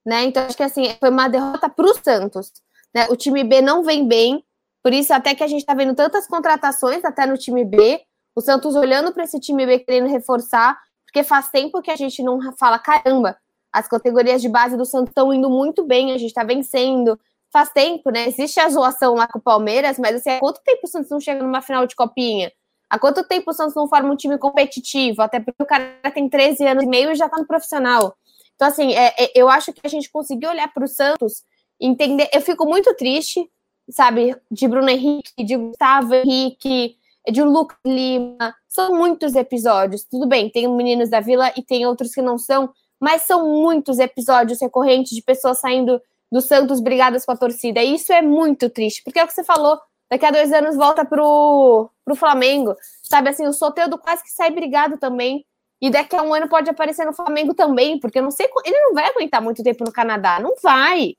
né? 0.04 0.24
Então, 0.24 0.44
acho 0.44 0.56
que 0.56 0.62
assim, 0.62 0.94
foi 1.00 1.10
uma 1.10 1.28
derrota 1.28 1.68
para 1.68 1.86
o 1.86 1.94
Santos. 1.94 2.52
Né? 2.94 3.06
O 3.10 3.16
time 3.16 3.42
B 3.42 3.60
não 3.60 3.82
vem 3.82 4.06
bem, 4.06 4.44
por 4.82 4.92
isso, 4.92 5.14
até 5.14 5.34
que 5.34 5.42
a 5.42 5.46
gente 5.46 5.60
está 5.60 5.72
vendo 5.72 5.94
tantas 5.94 6.26
contratações 6.26 7.02
até 7.04 7.24
no 7.24 7.38
time 7.38 7.64
B, 7.64 8.02
o 8.36 8.40
Santos 8.42 8.74
olhando 8.74 9.12
para 9.12 9.24
esse 9.24 9.40
time 9.40 9.64
B 9.64 9.78
querendo 9.78 10.08
reforçar, 10.08 10.78
porque 11.06 11.22
faz 11.22 11.48
tempo 11.48 11.80
que 11.80 11.90
a 11.90 11.96
gente 11.96 12.22
não 12.22 12.38
fala, 12.58 12.78
caramba, 12.78 13.36
as 13.72 13.88
categorias 13.88 14.42
de 14.42 14.48
base 14.48 14.76
do 14.76 14.84
Santos 14.84 15.08
estão 15.08 15.32
indo 15.32 15.48
muito 15.48 15.84
bem, 15.84 16.12
a 16.12 16.18
gente 16.18 16.28
está 16.28 16.44
vencendo. 16.44 17.18
Faz 17.50 17.70
tempo, 17.70 18.10
né? 18.10 18.28
Existe 18.28 18.60
a 18.60 18.68
zoação 18.68 19.14
lá 19.14 19.26
com 19.26 19.38
o 19.38 19.42
Palmeiras, 19.42 19.98
mas 19.98 20.16
assim, 20.16 20.30
há 20.30 20.38
quanto 20.38 20.60
tempo 20.62 20.80
o 20.84 20.88
Santos 20.88 21.10
não 21.10 21.20
chega 21.20 21.42
numa 21.42 21.62
final 21.62 21.86
de 21.86 21.96
copinha? 21.96 22.52
Há 22.90 22.98
quanto 22.98 23.24
tempo 23.24 23.50
o 23.50 23.54
Santos 23.54 23.74
não 23.74 23.88
forma 23.88 24.12
um 24.12 24.16
time 24.16 24.36
competitivo? 24.36 25.22
Até 25.22 25.40
porque 25.40 25.62
o 25.62 25.66
cara 25.66 25.96
tem 26.12 26.28
13 26.28 26.66
anos 26.66 26.84
e 26.84 26.86
meio 26.86 27.10
e 27.10 27.14
já 27.14 27.28
tá 27.28 27.38
no 27.38 27.46
profissional. 27.46 28.14
Então, 28.54 28.68
assim, 28.68 28.92
é, 28.94 29.14
é, 29.18 29.32
eu 29.34 29.48
acho 29.48 29.72
que 29.72 29.80
a 29.84 29.88
gente 29.88 30.10
conseguiu 30.10 30.50
olhar 30.50 30.72
para 30.72 30.84
o 30.84 30.88
Santos, 30.88 31.42
entender. 31.80 32.28
Eu 32.32 32.40
fico 32.40 32.66
muito 32.66 32.94
triste, 32.94 33.48
sabe, 33.90 34.36
de 34.50 34.68
Bruno 34.68 34.88
Henrique, 34.88 35.44
de 35.44 35.56
Gustavo 35.56 36.14
Henrique, 36.14 36.96
de 37.30 37.42
Lucas 37.42 37.78
Lima. 37.84 38.54
São 38.68 38.94
muitos 38.94 39.34
episódios. 39.34 40.04
Tudo 40.04 40.26
bem, 40.26 40.50
tem 40.50 40.68
Meninos 40.68 41.10
da 41.10 41.20
Vila 41.20 41.52
e 41.56 41.62
tem 41.62 41.86
outros 41.86 42.14
que 42.14 42.22
não 42.22 42.38
são, 42.38 42.72
mas 43.00 43.22
são 43.22 43.48
muitos 43.48 43.98
episódios 43.98 44.60
recorrentes 44.60 45.14
de 45.14 45.22
pessoas 45.22 45.58
saindo 45.58 46.00
do 46.30 46.40
Santos 46.40 46.80
brigadas 46.80 47.24
com 47.24 47.32
a 47.32 47.36
torcida. 47.36 47.82
E 47.82 47.94
isso 47.94 48.12
é 48.12 48.22
muito 48.22 48.68
triste, 48.70 49.02
porque 49.02 49.18
é 49.18 49.24
o 49.24 49.26
que 49.26 49.34
você 49.34 49.44
falou. 49.44 49.78
Daqui 50.10 50.26
a 50.26 50.30
dois 50.30 50.52
anos 50.52 50.76
volta 50.76 51.04
pro, 51.04 51.90
pro 52.04 52.14
Flamengo. 52.14 52.76
Sabe 53.02 53.30
assim, 53.30 53.46
o 53.46 53.52
Soteudo 53.52 53.98
quase 53.98 54.22
que 54.22 54.30
sai 54.30 54.50
brigado 54.50 54.98
também. 54.98 55.44
E 55.84 55.90
daqui 55.90 56.16
a 56.16 56.22
um 56.22 56.32
ano 56.32 56.48
pode 56.48 56.70
aparecer 56.70 57.04
no 57.04 57.12
Flamengo 57.12 57.52
também, 57.52 58.00
porque 58.00 58.18
eu 58.18 58.22
não 58.22 58.30
sei. 58.30 58.48
Ele 58.64 58.80
não 58.80 58.94
vai 58.94 59.04
aguentar 59.04 59.42
muito 59.42 59.62
tempo 59.62 59.84
no 59.84 59.92
Canadá. 59.92 60.40
Não 60.40 60.54
vai. 60.62 61.14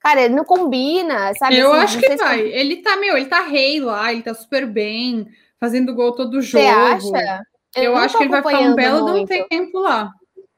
Cara, 0.00 0.22
ele 0.22 0.34
não 0.34 0.44
combina, 0.44 1.32
sabe? 1.38 1.56
Eu 1.56 1.72
assim, 1.72 1.84
acho 1.84 2.00
que 2.00 2.16
vai. 2.16 2.38
Se... 2.38 2.48
Ele 2.48 2.76
tá, 2.78 2.96
meu, 2.96 3.16
ele 3.16 3.26
tá 3.26 3.42
rei 3.42 3.78
lá, 3.78 4.12
ele 4.12 4.24
tá 4.24 4.34
super 4.34 4.66
bem, 4.66 5.28
fazendo 5.60 5.94
gol 5.94 6.16
todo 6.16 6.42
jogo. 6.42 6.64
Você 6.64 7.14
acha? 7.14 7.42
Eu, 7.76 7.84
eu 7.84 7.96
acho 7.96 8.18
que 8.18 8.24
ele 8.24 8.30
vai 8.30 8.42
ficar 8.42 8.58
um 8.58 8.74
belo 8.74 9.04
de 9.04 9.20
um 9.20 9.24
tempo 9.24 9.78
lá. 9.78 10.10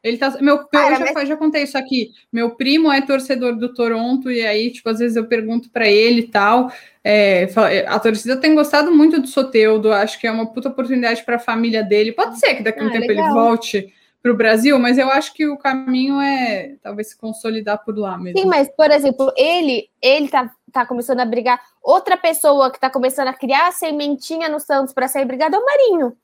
Ele 0.02 0.16
tá. 0.16 0.30
Meu, 0.40 0.66
Cara, 0.66 0.94
eu 0.94 1.06
já, 1.06 1.12
mas... 1.12 1.28
já 1.28 1.36
contei 1.36 1.62
isso 1.62 1.76
aqui. 1.76 2.10
Meu 2.32 2.50
primo 2.50 2.90
é 2.90 3.00
torcedor 3.00 3.56
do 3.56 3.72
Toronto, 3.74 4.30
e 4.30 4.44
aí, 4.46 4.70
tipo, 4.70 4.88
às 4.88 4.98
vezes 4.98 5.16
eu 5.16 5.26
pergunto 5.26 5.70
para 5.70 5.86
ele 5.86 6.22
e 6.22 6.28
tal. 6.28 6.72
É, 7.04 7.48
a 7.86 7.98
torcida 7.98 8.36
tem 8.36 8.54
gostado 8.54 8.90
muito 8.90 9.20
do 9.20 9.26
Soteudo, 9.26 9.92
acho 9.92 10.18
que 10.18 10.26
é 10.26 10.30
uma 10.30 10.46
puta 10.46 10.68
oportunidade 10.68 11.22
para 11.24 11.36
a 11.36 11.40
família 11.40 11.82
dele. 11.82 12.12
Pode 12.12 12.38
ser 12.38 12.54
que 12.54 12.62
daqui 12.62 12.80
a 12.80 12.84
um 12.84 12.88
ah, 12.88 12.92
tempo 12.92 13.08
legal. 13.08 13.26
ele 13.26 13.34
volte 13.34 13.94
para 14.22 14.32
o 14.32 14.36
Brasil, 14.36 14.78
mas 14.78 14.98
eu 14.98 15.10
acho 15.10 15.32
que 15.32 15.46
o 15.46 15.56
caminho 15.56 16.20
é 16.20 16.76
talvez 16.82 17.08
se 17.08 17.16
consolidar 17.16 17.82
por 17.84 17.96
lá 17.96 18.18
mesmo. 18.18 18.38
Sim, 18.38 18.46
mas, 18.46 18.68
por 18.74 18.90
exemplo, 18.90 19.32
ele 19.36 19.88
ele 20.00 20.28
tá, 20.28 20.50
tá 20.72 20.86
começando 20.86 21.20
a 21.20 21.24
brigar. 21.24 21.60
Outra 21.82 22.16
pessoa 22.16 22.70
que 22.70 22.80
tá 22.80 22.90
começando 22.90 23.28
a 23.28 23.34
criar 23.34 23.68
a 23.68 23.72
sementinha 23.72 24.48
no 24.48 24.60
Santos 24.60 24.92
para 24.92 25.08
sair 25.08 25.24
brigado 25.24 25.56
é 25.56 25.58
o 25.58 25.64
Marinho. 25.64 26.16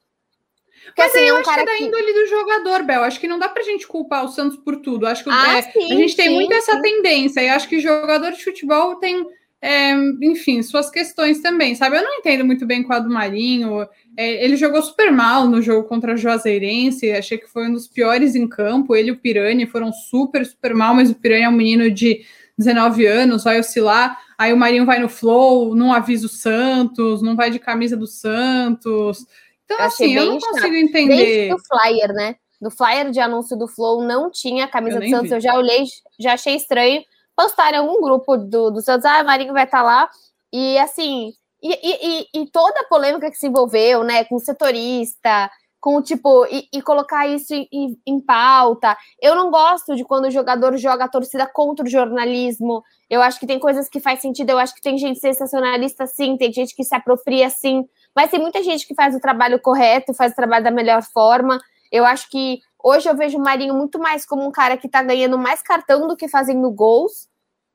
Porque, 0.86 1.02
Mas 1.02 1.14
assim, 1.14 1.26
é 1.26 1.32
um 1.32 1.36
eu 1.36 1.40
acho 1.40 1.54
que 1.54 1.60
é 1.60 1.64
da 1.64 1.78
índole 1.78 2.12
do 2.12 2.26
jogador, 2.26 2.82
Bel. 2.84 3.02
Acho 3.02 3.20
que 3.20 3.28
não 3.28 3.38
dá 3.38 3.48
pra 3.48 3.62
gente 3.62 3.86
culpar 3.86 4.24
o 4.24 4.28
Santos 4.28 4.56
por 4.56 4.76
tudo. 4.76 5.06
Acho 5.06 5.24
que 5.24 5.30
ah, 5.30 5.58
é, 5.58 5.62
sim, 5.62 5.92
a 5.92 5.96
gente 5.96 6.16
tem 6.16 6.30
muito 6.30 6.52
essa 6.52 6.72
sim. 6.72 6.82
tendência. 6.82 7.40
E 7.40 7.48
acho 7.48 7.68
que 7.68 7.80
jogador 7.80 8.32
de 8.32 8.42
futebol 8.42 8.96
tem, 8.96 9.26
é, 9.60 9.92
enfim, 10.22 10.62
suas 10.62 10.88
questões 10.88 11.40
também, 11.40 11.74
sabe? 11.74 11.96
Eu 11.96 12.04
não 12.04 12.14
entendo 12.14 12.44
muito 12.44 12.64
bem 12.64 12.82
com 12.82 12.92
a 12.92 12.98
do 12.98 13.10
Marinho. 13.10 13.86
É, 14.16 14.44
ele 14.44 14.56
jogou 14.56 14.80
super 14.82 15.10
mal 15.10 15.46
no 15.48 15.60
jogo 15.60 15.88
contra 15.88 16.12
a 16.12 16.16
Juazeirense. 16.16 17.10
Achei 17.10 17.38
que 17.38 17.48
foi 17.48 17.68
um 17.68 17.72
dos 17.72 17.88
piores 17.88 18.34
em 18.34 18.46
campo. 18.46 18.94
Ele 18.94 19.08
e 19.08 19.12
o 19.12 19.18
Piranha 19.18 19.66
foram 19.66 19.92
super, 19.92 20.46
super 20.46 20.74
mal, 20.74 20.94
mas 20.94 21.10
o 21.10 21.14
Piranha 21.14 21.46
é 21.46 21.48
um 21.48 21.52
menino 21.52 21.90
de 21.90 22.24
19 22.58 23.06
anos, 23.06 23.44
vai 23.44 23.58
oscilar. 23.58 24.18
Aí 24.38 24.52
o 24.52 24.56
Marinho 24.56 24.84
vai 24.84 24.98
no 24.98 25.08
flow, 25.08 25.74
não 25.74 25.92
avisa 25.92 26.26
o 26.26 26.28
Santos, 26.28 27.22
não 27.22 27.36
vai 27.36 27.50
de 27.50 27.58
camisa 27.58 27.96
do 27.96 28.06
Santos. 28.06 29.26
Então, 29.66 29.78
eu 29.78 29.84
assim, 29.84 30.14
eu 30.14 30.26
não 30.26 30.38
consigo 30.38 30.74
entender. 30.74 31.16
Desde 31.16 31.48
do 31.50 31.58
flyer, 31.58 32.12
né? 32.12 32.36
Do 32.60 32.70
flyer 32.70 33.10
de 33.10 33.20
anúncio 33.20 33.56
do 33.56 33.68
Flow 33.68 34.02
não 34.02 34.30
tinha 34.30 34.64
a 34.64 34.68
camisa 34.68 34.98
do 34.98 35.08
Santos. 35.08 35.28
Vi. 35.28 35.34
Eu 35.34 35.40
já 35.40 35.54
olhei, 35.54 35.84
já 36.18 36.32
achei 36.32 36.56
estranho. 36.56 37.02
Postaram 37.36 37.80
algum 37.80 38.00
grupo 38.00 38.36
do, 38.38 38.70
do 38.70 38.80
Santos, 38.80 39.04
ah, 39.04 39.22
Marinho 39.22 39.52
vai 39.52 39.64
estar 39.64 39.78
tá 39.78 39.84
lá. 39.84 40.10
E 40.50 40.78
assim, 40.78 41.34
e, 41.62 41.72
e, 41.72 42.26
e, 42.34 42.46
toda 42.50 42.80
a 42.80 42.84
polêmica 42.84 43.30
que 43.30 43.36
se 43.36 43.48
envolveu, 43.48 44.02
né, 44.04 44.24
com 44.24 44.36
o 44.36 44.40
setorista, 44.40 45.50
com 45.80 46.00
tipo, 46.00 46.46
e, 46.46 46.68
e 46.72 46.82
colocar 46.82 47.26
isso 47.26 47.54
em, 47.54 47.98
em, 48.06 48.20
pauta. 48.20 48.96
Eu 49.20 49.34
não 49.34 49.50
gosto 49.50 49.94
de 49.94 50.04
quando 50.04 50.26
o 50.26 50.30
jogador 50.30 50.76
joga 50.76 51.04
a 51.04 51.08
torcida 51.08 51.46
contra 51.46 51.84
o 51.84 51.88
jornalismo. 51.88 52.82
Eu 53.08 53.22
acho 53.22 53.38
que 53.38 53.46
tem 53.46 53.58
coisas 53.58 53.88
que 53.88 54.00
faz 54.00 54.20
sentido, 54.20 54.50
eu 54.50 54.58
acho 54.58 54.74
que 54.74 54.82
tem 54.82 54.98
gente 54.98 55.20
sensacionalista 55.20 56.06
sim, 56.06 56.36
tem 56.36 56.52
gente 56.52 56.74
que 56.74 56.84
se 56.84 56.94
apropria 56.94 57.50
sim. 57.50 57.84
Mas 58.16 58.30
tem 58.30 58.40
muita 58.40 58.62
gente 58.62 58.86
que 58.86 58.94
faz 58.94 59.14
o 59.14 59.20
trabalho 59.20 59.60
correto, 59.60 60.14
faz 60.14 60.32
o 60.32 60.36
trabalho 60.36 60.64
da 60.64 60.70
melhor 60.70 61.02
forma. 61.02 61.60
Eu 61.92 62.06
acho 62.06 62.30
que 62.30 62.60
hoje 62.82 63.06
eu 63.06 63.14
vejo 63.14 63.36
o 63.36 63.42
Marinho 63.42 63.74
muito 63.74 63.98
mais 63.98 64.24
como 64.24 64.46
um 64.46 64.50
cara 64.50 64.78
que 64.78 64.88
tá 64.88 65.02
ganhando 65.02 65.36
mais 65.36 65.60
cartão 65.60 66.08
do 66.08 66.16
que 66.16 66.26
fazendo 66.26 66.70
gols. 66.70 67.28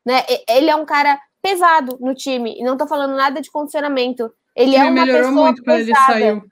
Né? 0.04 0.24
Ele 0.50 0.70
é 0.70 0.76
um 0.76 0.84
cara 0.84 1.20
pesado 1.44 1.98
no 2.02 2.16
time. 2.16 2.56
E 2.60 2.64
não 2.64 2.76
tô 2.76 2.88
falando 2.88 3.16
nada 3.16 3.40
de 3.40 3.52
condicionamento. 3.52 4.34
Ele 4.56 4.76
é 4.76 4.84
uma 4.84 4.92
melhorou 4.92 5.30
pessoa 5.30 5.46
muito 5.46 5.64
quando 5.64 5.80
ele 5.80 5.96
saiu. 5.96 6.44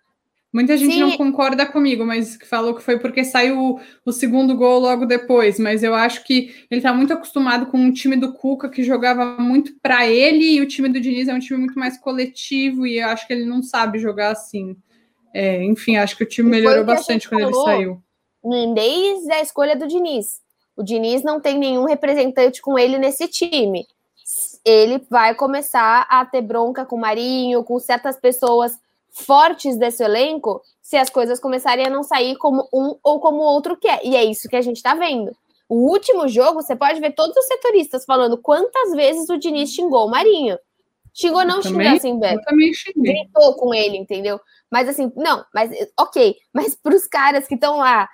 Muita 0.51 0.75
gente 0.75 0.93
Sim. 0.93 0.99
não 1.01 1.15
concorda 1.15 1.63
comigo, 1.63 2.03
mas 2.03 2.37
falou 2.49 2.73
que 2.73 2.81
foi 2.81 2.97
porque 2.97 3.23
saiu 3.23 3.79
o, 4.03 4.11
segundo 4.11 4.57
gol 4.57 4.79
logo 4.79 5.05
depois. 5.05 5.59
Mas 5.59 5.83
eu 5.83 5.93
acho 5.93 6.23
que 6.23 6.65
ele 6.71 6.79
está 6.79 6.91
muito 6.91 7.13
acostumado 7.13 7.67
com 7.67 7.87
o 7.87 7.93
time 7.93 8.15
do 8.15 8.33
Cuca, 8.33 8.67
que 8.67 8.83
jogava 8.83 9.23
muito 9.39 9.73
para 9.79 10.07
ele, 10.07 10.55
e 10.55 10.61
o 10.61 10.67
time 10.67 10.89
do 10.89 10.99
Diniz 10.99 11.27
é 11.27 11.33
um 11.33 11.39
time 11.39 11.59
muito 11.59 11.77
mais 11.77 11.99
coletivo, 11.99 12.87
e 12.87 12.97
eu 12.97 13.07
acho 13.09 13.27
que 13.27 13.33
ele 13.33 13.45
não 13.45 13.61
sabe 13.61 13.99
jogar 13.99 14.31
assim. 14.31 14.75
É, 15.31 15.63
enfim, 15.63 15.97
acho 15.97 16.17
que 16.17 16.23
o 16.23 16.27
time 16.27 16.49
melhorou 16.49 16.83
bastante 16.83 17.29
quando 17.29 17.41
ele 17.41 17.53
saiu. 17.53 18.01
Desde 18.73 19.31
a 19.31 19.41
escolha 19.41 19.75
do 19.75 19.87
Diniz. 19.87 20.41
O 20.75 20.83
Diniz 20.83 21.21
não 21.21 21.39
tem 21.39 21.59
nenhum 21.59 21.83
representante 21.83 22.59
com 22.59 22.79
ele 22.79 22.97
nesse 22.97 23.27
time. 23.27 23.85
Ele 24.65 24.99
vai 25.09 25.35
começar 25.35 26.07
a 26.09 26.25
ter 26.25 26.41
bronca 26.41 26.85
com 26.85 26.95
o 26.95 26.99
Marinho, 26.99 27.63
com 27.63 27.77
certas 27.79 28.17
pessoas 28.17 28.79
fortes 29.11 29.77
desse 29.77 30.03
elenco 30.03 30.61
se 30.81 30.97
as 30.97 31.09
coisas 31.09 31.39
começarem 31.39 31.85
a 31.85 31.89
não 31.89 32.03
sair 32.03 32.35
como 32.37 32.67
um 32.73 32.97
ou 33.03 33.19
como 33.19 33.37
o 33.37 33.53
outro 33.53 33.77
quer. 33.77 33.99
E 34.03 34.15
é 34.15 34.23
isso 34.23 34.49
que 34.49 34.55
a 34.55 34.61
gente 34.61 34.81
tá 34.81 34.95
vendo. 34.95 35.31
O 35.67 35.91
último 35.91 36.27
jogo, 36.27 36.63
você 36.63 36.75
pode 36.75 36.99
ver 36.99 37.13
todos 37.13 37.37
os 37.37 37.45
setoristas 37.45 38.05
falando 38.05 38.37
quantas 38.37 38.91
vezes 38.93 39.29
o 39.29 39.37
Diniz 39.37 39.71
xingou 39.71 40.07
o 40.07 40.09
Marinho. 40.09 40.57
Xingou 41.13 41.45
não 41.45 41.61
xingou 41.61 41.87
assim, 41.87 42.17
Beto. 42.19 42.41
Gritou 42.95 43.55
com 43.55 43.73
ele, 43.73 43.97
entendeu? 43.97 44.39
Mas 44.71 44.89
assim, 44.89 45.11
não, 45.15 45.45
mas 45.53 45.71
ok. 45.99 46.35
Mas 46.53 46.75
para 46.75 46.95
os 46.95 47.05
caras 47.05 47.47
que 47.47 47.55
estão 47.55 47.77
lá 47.77 48.09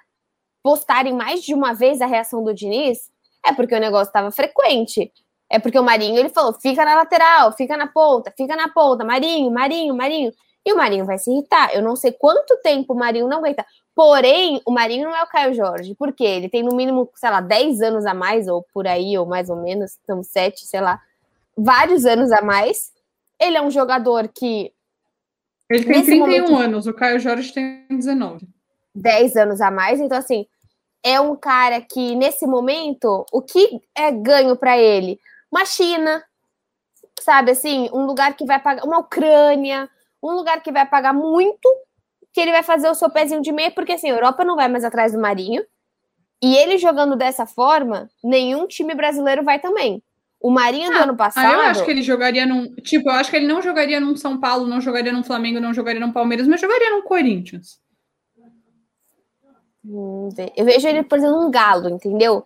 postarem 0.62 1.14
mais 1.14 1.44
de 1.44 1.54
uma 1.54 1.74
vez 1.74 2.02
a 2.02 2.06
reação 2.06 2.44
do 2.44 2.54
Diniz, 2.54 3.10
é 3.46 3.54
porque 3.54 3.76
o 3.76 3.80
negócio 3.80 4.10
estava 4.10 4.32
frequente. 4.32 5.12
É 5.50 5.60
porque 5.60 5.78
o 5.78 5.84
Marinho 5.84 6.18
ele 6.18 6.30
falou: 6.30 6.54
fica 6.54 6.84
na 6.84 6.96
lateral, 6.96 7.54
fica 7.54 7.78
na 7.78 7.88
ponta, 7.88 8.34
fica 8.36 8.56
na 8.56 8.68
ponta, 8.70 9.06
Marinho, 9.06 9.52
Marinho, 9.52 9.96
Marinho. 9.96 10.32
E 10.66 10.74
o 10.74 10.78
Marinho 10.78 11.06
vai 11.06 11.18
se 11.20 11.32
irritar. 11.32 11.74
Eu 11.76 11.84
não 11.84 11.96
sei 11.96 12.12
quanto 12.12 12.58
tempo 12.58 12.94
o 12.94 12.98
Marinho 12.98 13.28
não 13.28 13.38
aguenta. 13.38 13.66
Porém, 13.94 14.62
o 14.66 14.72
Marinho 14.72 15.08
não 15.08 15.16
é 15.16 15.24
o 15.24 15.28
Caio 15.28 15.54
Jorge, 15.54 15.96
porque 15.96 16.24
ele 16.24 16.50
tem 16.50 16.64
no 16.64 16.76
mínimo, 16.76 17.10
sei 17.16 17.30
lá, 17.30 17.40
10 17.40 17.82
anos 17.82 18.06
a 18.06 18.14
mais, 18.14 18.48
ou 18.48 18.66
por 18.74 18.88
aí, 18.88 19.18
ou 19.18 19.26
mais 19.26 19.50
ou 19.50 19.56
menos, 19.56 19.92
estamos 19.92 20.28
7, 20.28 20.66
sei 20.66 20.82
lá, 20.82 21.00
vários 21.56 22.06
anos 22.06 22.32
a 22.32 22.42
mais. 22.42 22.92
Ele 23.40 23.56
é 23.56 23.62
um 23.62 23.72
jogador 23.72 24.28
que. 24.28 24.74
Ele 25.70 25.86
tem 25.86 26.04
31 26.04 26.20
momento, 26.20 26.56
anos, 26.56 26.88
o 26.88 26.94
Caio 26.94 27.20
Jorge 27.20 27.54
tem 27.54 27.86
19. 27.90 28.48
10 28.94 29.36
anos 29.38 29.62
a 29.62 29.72
mais, 29.72 30.00
então 30.00 30.18
assim, 30.18 30.46
é 31.04 31.20
um 31.20 31.36
cara 31.36 31.82
que, 31.82 32.16
nesse 32.16 32.48
momento, 32.48 33.26
o 33.32 33.42
que 33.42 33.82
é 33.96 34.12
ganho 34.12 34.56
para 34.56 34.78
ele? 34.78 35.20
Uma 35.52 35.66
China, 35.66 36.24
sabe 37.20 37.52
assim, 37.52 37.90
um 37.94 38.06
lugar 38.06 38.36
que 38.36 38.46
vai 38.46 38.60
pagar, 38.60 38.84
uma 38.84 39.00
Ucrânia, 39.00 39.90
um 40.26 40.36
lugar 40.36 40.62
que 40.62 40.72
vai 40.72 40.86
pagar 40.86 41.14
muito, 41.14 41.70
que 42.34 42.42
ele 42.42 42.52
vai 42.52 42.64
fazer 42.64 42.90
o 42.90 42.96
seu 42.96 43.10
pezinho 43.10 43.42
de 43.42 43.52
meia, 43.52 43.72
porque 43.72 43.94
assim, 43.94 44.10
a 44.10 44.14
Europa 44.14 44.44
não 44.44 44.56
vai 44.56 44.68
mais 44.68 44.84
atrás 44.84 45.14
do 45.14 45.20
Marinho. 45.20 45.64
E 46.42 46.56
ele 46.58 46.78
jogando 46.78 47.16
dessa 47.16 47.46
forma, 47.46 48.10
nenhum 48.24 48.68
time 48.68 48.94
brasileiro 48.94 49.44
vai 49.44 49.60
também. 49.60 50.04
O 50.40 50.52
Marinho 50.52 50.92
ah, 50.92 50.98
do 50.98 51.04
ano 51.04 51.18
passado. 51.18 51.46
Ah, 51.46 51.54
eu 51.54 51.62
acho 51.62 51.84
que 51.86 51.90
ele 51.90 52.02
jogaria 52.02 52.46
num. 52.46 52.76
Tipo, 52.76 53.10
eu 53.10 53.14
acho 53.14 53.32
que 53.32 53.38
ele 53.38 53.48
não 53.48 53.62
jogaria 53.62 54.00
num 54.00 54.16
São 54.16 54.40
Paulo, 54.40 54.68
não 54.68 54.82
jogaria 54.82 55.12
num 55.12 55.24
Flamengo, 55.24 55.60
não 55.60 55.74
jogaria 55.74 56.00
num 56.00 56.12
Palmeiras, 56.12 56.48
mas 56.48 56.62
jogaria 56.62 56.92
num 56.92 57.02
Corinthians. 57.02 57.80
Hum, 59.84 60.30
eu 60.56 60.66
vejo 60.66 60.88
ele, 60.88 61.04
por 61.04 61.18
exemplo, 61.18 61.42
um 61.42 61.50
galo, 61.50 61.90
entendeu? 61.90 62.46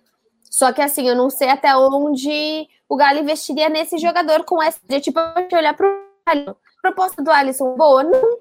Só 0.49 0.71
que 0.71 0.81
assim, 0.81 1.07
eu 1.07 1.15
não 1.15 1.29
sei 1.29 1.49
até 1.49 1.75
onde 1.75 2.67
o 2.87 2.95
Galo 2.95 3.19
investiria 3.19 3.69
nesse 3.69 3.97
jogador 3.97 4.43
com 4.43 4.61
essa. 4.61 4.79
De, 4.87 4.99
tipo, 4.99 5.19
olhar 5.53 5.73
para 5.73 5.87
o 5.87 6.03
Galo 6.27 6.57
proposta 6.81 7.21
do 7.21 7.31
Alisson 7.31 7.75
boa? 7.75 8.03
Não. 8.03 8.39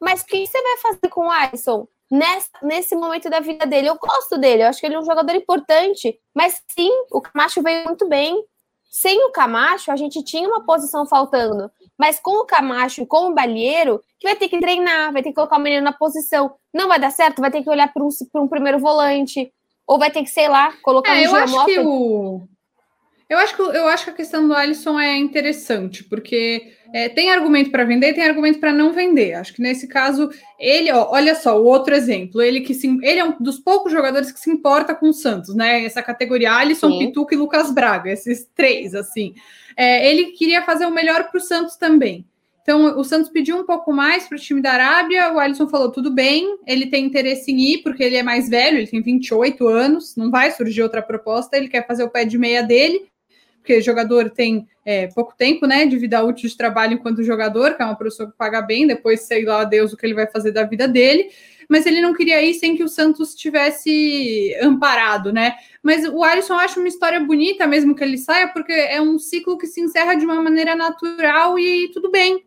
Mas 0.00 0.20
o 0.20 0.26
que 0.26 0.46
você 0.46 0.60
vai 0.60 0.76
fazer 0.78 1.08
com 1.08 1.26
o 1.26 1.30
Alisson 1.30 1.88
nesse, 2.10 2.50
nesse 2.62 2.94
momento 2.94 3.30
da 3.30 3.40
vida 3.40 3.66
dele? 3.66 3.88
Eu 3.88 3.96
gosto 3.96 4.36
dele, 4.36 4.62
eu 4.62 4.68
acho 4.68 4.80
que 4.80 4.86
ele 4.86 4.94
é 4.94 4.98
um 4.98 5.04
jogador 5.04 5.34
importante. 5.34 6.18
Mas 6.34 6.62
sim, 6.68 6.90
o 7.10 7.20
Camacho 7.20 7.62
veio 7.62 7.84
muito 7.84 8.08
bem. 8.08 8.44
Sem 8.90 9.24
o 9.24 9.32
Camacho, 9.32 9.90
a 9.90 9.96
gente 9.96 10.22
tinha 10.22 10.48
uma 10.48 10.64
posição 10.64 11.06
faltando. 11.06 11.70
Mas 11.98 12.20
com 12.20 12.42
o 12.42 12.44
Camacho 12.44 13.02
e 13.02 13.06
com 13.06 13.30
o 13.30 13.34
Balheiro, 13.34 14.00
que 14.20 14.26
vai 14.28 14.36
ter 14.36 14.48
que 14.48 14.60
treinar, 14.60 15.12
vai 15.12 15.22
ter 15.22 15.30
que 15.30 15.34
colocar 15.34 15.56
o 15.56 15.60
menino 15.60 15.82
na 15.82 15.92
posição. 15.92 16.54
Não 16.72 16.86
vai 16.86 16.98
dar 16.98 17.10
certo, 17.10 17.40
vai 17.40 17.50
ter 17.50 17.62
que 17.62 17.70
olhar 17.70 17.92
para 17.92 18.04
um, 18.04 18.08
um 18.36 18.48
primeiro 18.48 18.78
volante. 18.78 19.52
Ou 19.86 19.98
vai 19.98 20.10
ter 20.10 20.22
que, 20.22 20.30
sei 20.30 20.48
lá, 20.48 20.72
colocar 20.82 21.14
é, 21.14 21.20
um 21.20 21.24
eu 21.24 21.34
acho 21.36 21.64
que 21.64 21.78
o 21.80 22.48
eu 23.34 23.38
acho, 23.38 23.56
que, 23.56 23.62
eu 23.62 23.88
acho 23.88 24.04
que 24.04 24.10
a 24.10 24.14
questão 24.14 24.46
do 24.46 24.54
Alisson 24.54 24.98
é 24.98 25.16
interessante, 25.16 26.02
porque 26.04 26.72
é, 26.92 27.08
tem 27.08 27.30
argumento 27.30 27.70
para 27.70 27.84
vender 27.84 28.14
tem 28.14 28.24
argumento 28.24 28.60
para 28.60 28.72
não 28.72 28.92
vender. 28.92 29.34
Acho 29.34 29.52
que 29.52 29.60
nesse 29.60 29.88
caso, 29.88 30.30
ele, 30.58 30.90
ó, 30.92 31.10
olha 31.10 31.34
só, 31.34 31.60
o 31.60 31.64
outro 31.64 31.94
exemplo, 31.94 32.40
ele 32.40 32.60
que 32.60 32.72
se, 32.72 32.86
ele 33.02 33.18
é 33.18 33.24
um 33.24 33.34
dos 33.40 33.58
poucos 33.58 33.92
jogadores 33.92 34.30
que 34.30 34.38
se 34.38 34.50
importa 34.50 34.94
com 34.94 35.08
o 35.08 35.12
Santos, 35.12 35.54
né? 35.54 35.84
Essa 35.84 36.02
categoria 36.02 36.52
Alisson, 36.52 36.90
Sim. 36.90 36.98
Pituca 36.98 37.34
e 37.34 37.38
Lucas 37.38 37.72
Braga, 37.72 38.10
esses 38.10 38.48
três, 38.54 38.94
assim. 38.94 39.34
É, 39.76 40.08
ele 40.08 40.26
queria 40.26 40.62
fazer 40.62 40.86
o 40.86 40.94
melhor 40.94 41.28
para 41.28 41.38
o 41.38 41.40
Santos 41.40 41.76
também. 41.76 42.24
Então, 42.62 42.98
o 42.98 43.04
Santos 43.04 43.28
pediu 43.28 43.58
um 43.58 43.66
pouco 43.66 43.92
mais 43.92 44.26
para 44.26 44.36
o 44.36 44.40
time 44.40 44.62
da 44.62 44.72
Arábia, 44.72 45.32
o 45.34 45.38
Alisson 45.38 45.68
falou: 45.68 45.90
tudo 45.90 46.10
bem, 46.10 46.58
ele 46.66 46.86
tem 46.86 47.04
interesse 47.04 47.50
em 47.52 47.60
ir, 47.60 47.78
porque 47.82 48.02
ele 48.02 48.16
é 48.16 48.22
mais 48.22 48.48
velho, 48.48 48.78
ele 48.78 48.86
tem 48.86 49.02
28 49.02 49.66
anos, 49.68 50.16
não 50.16 50.30
vai 50.30 50.50
surgir 50.50 50.82
outra 50.82 51.02
proposta, 51.02 51.56
ele 51.56 51.68
quer 51.68 51.86
fazer 51.86 52.04
o 52.04 52.08
pé 52.08 52.24
de 52.24 52.38
meia 52.38 52.62
dele 52.62 53.12
porque 53.64 53.80
jogador 53.80 54.28
tem 54.28 54.68
é, 54.84 55.06
pouco 55.06 55.34
tempo, 55.34 55.66
né, 55.66 55.86
de 55.86 55.96
vida 55.96 56.22
útil 56.22 56.50
de 56.50 56.54
trabalho 56.54 56.92
enquanto 56.92 57.22
jogador, 57.22 57.74
que 57.74 57.82
é 57.82 57.86
uma 57.86 57.96
pessoa 57.96 58.30
que 58.30 58.36
paga 58.36 58.60
bem, 58.60 58.86
depois 58.86 59.22
sei 59.22 59.42
lá 59.42 59.64
Deus 59.64 59.90
o 59.90 59.96
que 59.96 60.04
ele 60.04 60.12
vai 60.12 60.26
fazer 60.26 60.52
da 60.52 60.64
vida 60.64 60.86
dele, 60.86 61.30
mas 61.66 61.86
ele 61.86 62.02
não 62.02 62.12
queria 62.12 62.42
ir 62.42 62.52
sem 62.52 62.76
que 62.76 62.84
o 62.84 62.88
Santos 62.88 63.34
tivesse 63.34 64.54
amparado, 64.60 65.32
né? 65.32 65.54
Mas 65.82 66.06
o 66.06 66.22
Alisson 66.22 66.52
acha 66.52 66.78
uma 66.78 66.88
história 66.88 67.18
bonita, 67.18 67.66
mesmo 67.66 67.94
que 67.94 68.04
ele 68.04 68.18
saia, 68.18 68.48
porque 68.48 68.70
é 68.70 69.00
um 69.00 69.18
ciclo 69.18 69.56
que 69.56 69.66
se 69.66 69.80
encerra 69.80 70.14
de 70.14 70.26
uma 70.26 70.42
maneira 70.42 70.76
natural 70.76 71.58
e 71.58 71.90
tudo 71.90 72.10
bem. 72.10 72.44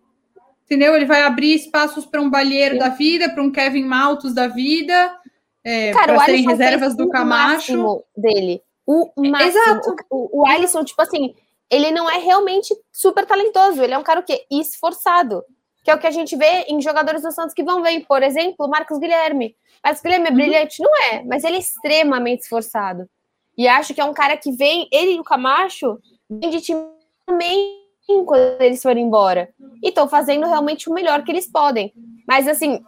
Entendeu? 0.66 0.96
Ele 0.96 1.06
vai 1.06 1.24
abrir 1.24 1.56
espaços 1.56 2.06
para 2.06 2.22
um 2.22 2.30
balheiro 2.30 2.78
da 2.78 2.90
vida, 2.90 3.28
para 3.28 3.42
um 3.42 3.52
Kevin 3.52 3.86
Maltos 3.86 4.36
da 4.36 4.48
vida, 4.48 5.18
é, 5.64 5.92
para 5.94 6.20
serem 6.20 6.46
reservas 6.46 6.96
do 6.96 7.10
Camacho. 7.10 8.04
dele. 8.16 8.62
O 8.88 9.12
máximo. 9.18 9.50
Exato. 9.50 9.96
O, 10.10 10.16
o, 10.16 10.42
o 10.42 10.48
Alisson, 10.48 10.86
tipo 10.86 11.02
assim, 11.02 11.36
ele 11.70 11.92
não 11.92 12.10
é 12.10 12.18
realmente 12.18 12.74
super 12.92 13.26
talentoso. 13.26 13.84
Ele 13.84 13.94
é 13.94 13.98
um 13.98 14.04
cara 14.04 14.22
o 14.22 14.24
quê? 14.24 14.46
Esforçado. 14.50 15.44
Que 15.84 15.92
é 15.92 15.96
o 15.96 16.00
que 16.00 16.08
a 16.08 16.12
gente 16.12 16.36
vê 16.36 16.64
em 16.68 16.82
jogadores 16.82 17.22
do 17.22 17.32
Santos 17.32 17.54
que 17.54 17.64
vão 17.64 17.84
ver, 17.84 18.06
por 18.06 18.24
exemplo, 18.24 18.66
o 18.66 18.70
Marcos 18.70 18.98
Guilherme. 18.98 19.56
Marcos 19.84 20.02
Guilherme 20.02 20.28
é 20.28 20.30
uhum. 20.30 20.36
brilhante? 20.36 20.82
Não 20.82 20.92
é, 21.12 21.24
mas 21.24 21.44
ele 21.44 21.58
é 21.58 21.60
extremamente 21.60 22.42
esforçado. 22.42 23.10
E 23.58 23.68
acho 23.68 23.94
que 23.94 24.02
é 24.02 24.06
um 24.06 24.14
cara 24.14 24.38
que 24.38 24.52
vem, 24.52 24.88
ele 24.92 25.14
e 25.14 25.20
o 25.20 25.24
Camacho, 25.24 25.98
vem 26.30 26.50
de 26.50 26.62
time 26.62 26.86
também 27.26 27.84
quando 28.26 28.62
eles 28.62 28.82
forem 28.82 29.06
embora. 29.06 29.50
E 29.84 29.90
estão 29.90 30.08
fazendo 30.08 30.48
realmente 30.48 30.90
o 30.90 30.94
melhor 30.94 31.24
que 31.24 31.32
eles 31.32 31.50
podem. 31.50 31.94
Mas 32.28 32.48
assim, 32.48 32.82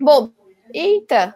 bom, 0.00 0.30
eita, 0.74 1.34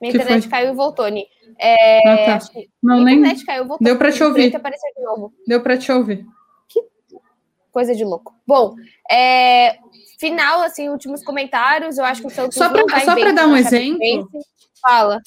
minha 0.00 0.12
que 0.12 0.18
internet 0.18 0.42
foi? 0.42 0.50
caiu 0.50 0.72
e 0.72 0.76
voltou, 0.76 1.06
Ni. 1.08 1.26
É, 1.58 2.08
ah, 2.08 2.38
tá. 2.38 2.46
Não, 2.82 3.02
nem... 3.02 3.18
internet 3.18 3.44
caiu, 3.44 3.66
voltou. 3.66 3.84
Deu 3.84 3.96
para 3.96 4.12
te 4.12 4.22
ouvir. 4.22 4.50
De 4.50 5.02
novo. 5.02 5.32
Deu 5.46 5.62
para 5.62 5.76
te 5.76 5.90
ouvir. 5.92 6.26
Que 6.68 6.80
coisa 7.70 7.94
de 7.94 8.04
louco. 8.04 8.34
Bom, 8.46 8.74
é, 9.10 9.76
final, 10.18 10.62
assim, 10.62 10.88
últimos 10.88 11.22
comentários. 11.24 11.98
Eu 11.98 12.04
acho 12.04 12.20
que 12.20 12.26
o 12.26 12.30
Santos 12.30 12.56
só 12.56 12.68
para 12.68 13.00
só 13.00 13.14
para 13.14 13.32
dar 13.32 13.46
um 13.46 13.56
exemplo. 13.56 14.28
Fala. 14.80 15.20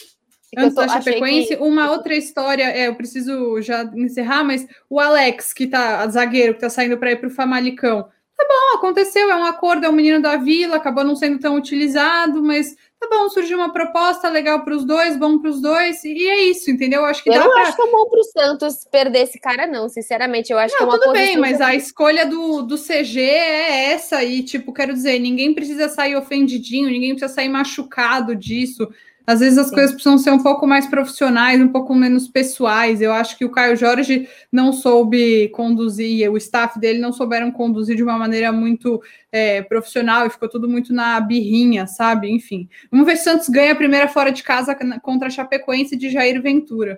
Antes 0.56 0.76
da 0.76 0.88
Chapecoense, 0.88 1.58
que... 1.58 1.64
uma 1.64 1.92
outra 1.92 2.16
história, 2.16 2.64
é, 2.64 2.88
eu 2.88 2.96
preciso 2.96 3.62
já 3.62 3.84
encerrar, 3.96 4.44
mas 4.44 4.66
o 4.90 5.00
Alex, 5.00 5.52
que 5.52 5.68
tá, 5.68 6.08
zagueiro, 6.08 6.54
que 6.54 6.62
tá 6.62 6.70
saindo 6.70 6.98
para 6.98 7.12
ir 7.12 7.18
para 7.18 7.28
o 7.28 7.32
Famalicão. 7.32 8.04
Tá 8.38 8.46
bom, 8.48 8.78
aconteceu, 8.78 9.30
é 9.30 9.36
um 9.36 9.46
acordo, 9.46 9.86
é 9.86 9.90
um 9.90 9.94
menino 9.94 10.22
da 10.22 10.38
vila, 10.38 10.78
acabou 10.78 11.04
não 11.04 11.16
sendo 11.16 11.40
tão 11.40 11.56
utilizado, 11.56 12.42
mas 12.42 12.76
tá 13.00 13.08
bom, 13.10 13.30
surgiu 13.30 13.58
uma 13.58 13.72
proposta 13.72 14.28
legal 14.28 14.64
para 14.64 14.76
os 14.76 14.84
dois, 14.84 15.18
bom 15.18 15.40
para 15.40 15.52
os 15.52 15.62
dois, 15.62 16.04
e 16.04 16.28
é 16.28 16.44
isso, 16.46 16.72
entendeu? 16.72 17.06
Acho 17.06 17.24
que 17.24 17.30
eu 17.30 17.40
não 17.40 17.52
pra... 17.52 17.62
acho 17.62 17.76
que 17.76 17.82
é 17.82 17.92
bom 17.92 18.10
para 18.10 18.20
o 18.20 18.24
Santos 18.24 18.86
perder 18.92 19.20
esse 19.20 19.40
cara, 19.40 19.68
não, 19.68 19.88
sinceramente. 19.88 20.52
Eu 20.52 20.58
acho 20.58 20.74
não, 20.74 20.78
que 20.80 20.84
é 20.84 20.88
uma 20.88 21.00
tudo 21.00 21.14
bem, 21.14 21.38
mas 21.38 21.62
a 21.62 21.76
escolha 21.76 22.26
do, 22.26 22.64
do 22.64 22.76
CG 22.76 23.20
é 23.20 23.92
essa, 23.92 24.24
e 24.24 24.42
tipo, 24.44 24.74
quero 24.74 24.94
dizer, 24.94 25.20
ninguém 25.20 25.54
precisa 25.54 25.88
sair 25.90 26.16
ofendidinho, 26.16 26.90
ninguém 26.90 27.12
precisa 27.12 27.34
sair 27.34 27.50
machucado 27.50 28.36
disso. 28.36 28.88
Às 29.28 29.42
vezes 29.42 29.58
as 29.58 29.68
Sim. 29.68 29.76
coisas 29.76 29.92
precisam 29.92 30.18
ser 30.18 30.32
um 30.32 30.42
pouco 30.42 30.66
mais 30.66 30.88
profissionais, 30.88 31.60
um 31.60 31.68
pouco 31.68 31.94
menos 31.94 32.30
pessoais. 32.30 33.02
Eu 33.02 33.12
acho 33.12 33.38
que 33.38 33.44
o 33.44 33.52
Caio 33.52 33.76
Jorge 33.76 34.30
não 34.50 34.72
soube 34.72 35.50
conduzir, 35.50 36.32
o 36.32 36.38
staff 36.38 36.80
dele 36.80 37.00
não 37.00 37.12
souberam 37.12 37.52
conduzir 37.52 37.98
de 37.98 38.04
uma 38.04 38.18
maneira 38.18 38.54
muito 38.54 39.02
é, 39.30 39.62
profissional 39.62 40.26
e 40.26 40.30
ficou 40.30 40.48
tudo 40.48 40.70
muito 40.70 40.94
na 40.94 41.20
birrinha, 41.20 41.86
sabe? 41.86 42.32
Enfim. 42.32 42.70
Vamos 42.90 43.06
ver 43.06 43.18
se 43.18 43.24
o 43.24 43.34
Santos 43.34 43.50
ganha 43.50 43.74
a 43.74 43.76
primeira 43.76 44.08
fora 44.08 44.32
de 44.32 44.42
casa 44.42 44.74
contra 45.02 45.28
a 45.28 45.32
Chapecoense 45.32 45.98
de 45.98 46.10
Jair 46.10 46.42
Ventura. 46.42 46.98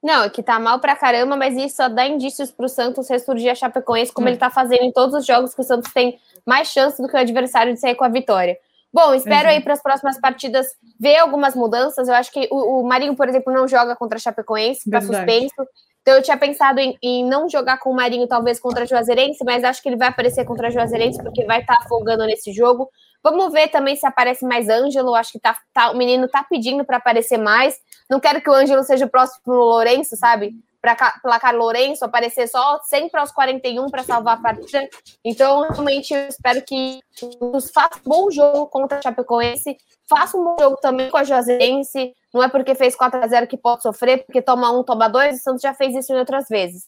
Não, 0.00 0.30
que 0.30 0.40
tá 0.40 0.60
mal 0.60 0.78
pra 0.78 0.94
caramba, 0.94 1.34
mas 1.34 1.56
isso 1.56 1.76
só 1.76 1.88
dá 1.88 2.06
indícios 2.06 2.52
pro 2.52 2.68
Santos 2.68 3.08
ressurgir 3.08 3.50
a 3.50 3.54
Chapecoense, 3.56 4.12
como 4.12 4.28
hum. 4.28 4.30
ele 4.30 4.38
tá 4.38 4.50
fazendo 4.50 4.82
em 4.82 4.92
todos 4.92 5.16
os 5.16 5.26
jogos 5.26 5.52
que 5.52 5.62
o 5.62 5.64
Santos 5.64 5.92
tem 5.92 6.16
mais 6.46 6.68
chance 6.68 7.02
do 7.02 7.08
que 7.08 7.16
o 7.16 7.18
adversário 7.18 7.72
de 7.72 7.80
sair 7.80 7.96
com 7.96 8.04
a 8.04 8.08
vitória. 8.08 8.56
Bom, 8.94 9.12
espero 9.12 9.48
uhum. 9.48 9.54
aí 9.56 9.60
para 9.60 9.72
as 9.72 9.82
próximas 9.82 10.20
partidas 10.20 10.68
ver 11.00 11.16
algumas 11.16 11.56
mudanças. 11.56 12.06
Eu 12.06 12.14
acho 12.14 12.30
que 12.30 12.46
o, 12.48 12.80
o 12.80 12.86
Marinho, 12.86 13.16
por 13.16 13.28
exemplo, 13.28 13.52
não 13.52 13.66
joga 13.66 13.96
contra 13.96 14.16
a 14.16 14.20
Chapecoense, 14.20 14.82
está 14.86 15.00
suspenso. 15.00 15.66
Então 16.00 16.14
eu 16.14 16.22
tinha 16.22 16.36
pensado 16.36 16.78
em, 16.78 16.96
em, 17.02 17.24
não 17.24 17.48
jogar 17.48 17.78
com 17.78 17.90
o 17.90 17.96
Marinho, 17.96 18.28
talvez 18.28 18.60
contra 18.60 18.84
a 18.84 18.86
Juazeirense, 18.86 19.42
mas 19.44 19.64
acho 19.64 19.82
que 19.82 19.88
ele 19.88 19.96
vai 19.96 20.08
aparecer 20.08 20.44
contra 20.44 20.68
a 20.68 20.70
Juazeirense, 20.70 21.20
porque 21.20 21.44
vai 21.44 21.60
estar 21.60 21.74
tá 21.74 21.82
afogando 21.82 22.24
nesse 22.24 22.52
jogo. 22.52 22.88
Vamos 23.20 23.52
ver 23.52 23.66
também 23.66 23.96
se 23.96 24.06
aparece 24.06 24.46
mais 24.46 24.68
Ângelo. 24.68 25.12
Acho 25.16 25.32
que 25.32 25.40
tá, 25.40 25.56
tá, 25.72 25.90
o 25.90 25.96
menino 25.96 26.28
tá 26.28 26.46
pedindo 26.48 26.84
para 26.84 26.98
aparecer 26.98 27.38
mais. 27.38 27.74
Não 28.08 28.20
quero 28.20 28.40
que 28.40 28.48
o 28.48 28.54
Ângelo 28.54 28.84
seja 28.84 29.06
o 29.06 29.10
próximo 29.10 29.54
Lourenço, 29.54 30.14
sabe? 30.16 30.54
Para 30.84 31.14
placar 31.22 31.56
Lourenço 31.56 32.04
aparecer 32.04 32.46
só 32.46 32.78
sempre 32.82 33.18
aos 33.18 33.32
41 33.32 33.86
para 33.86 34.02
salvar 34.02 34.36
a 34.36 34.42
partida. 34.42 34.86
Então, 35.24 35.62
realmente, 35.70 36.12
eu 36.12 36.28
espero 36.28 36.60
que 36.62 37.00
os 37.40 37.70
faça 37.70 37.98
um 38.04 38.10
bom 38.10 38.30
jogo 38.30 38.66
contra 38.66 38.98
a 38.98 39.02
Chapecoense, 39.02 39.78
faça 40.06 40.36
um 40.36 40.44
bom 40.44 40.56
jogo 40.60 40.76
também 40.82 41.08
com 41.08 41.16
a 41.16 41.24
Juazeirense. 41.24 42.12
Não 42.34 42.42
é 42.42 42.48
porque 42.48 42.74
fez 42.74 42.94
4 42.94 43.18
a 43.18 43.26
0 43.26 43.46
que 43.46 43.56
pode 43.56 43.80
sofrer, 43.82 44.26
porque 44.26 44.42
toma 44.42 44.70
um, 44.70 44.82
toma 44.82 45.08
dois. 45.08 45.38
O 45.38 45.42
Santos 45.42 45.62
já 45.62 45.72
fez 45.72 45.94
isso 45.94 46.12
em 46.12 46.18
outras 46.18 46.48
vezes. 46.50 46.84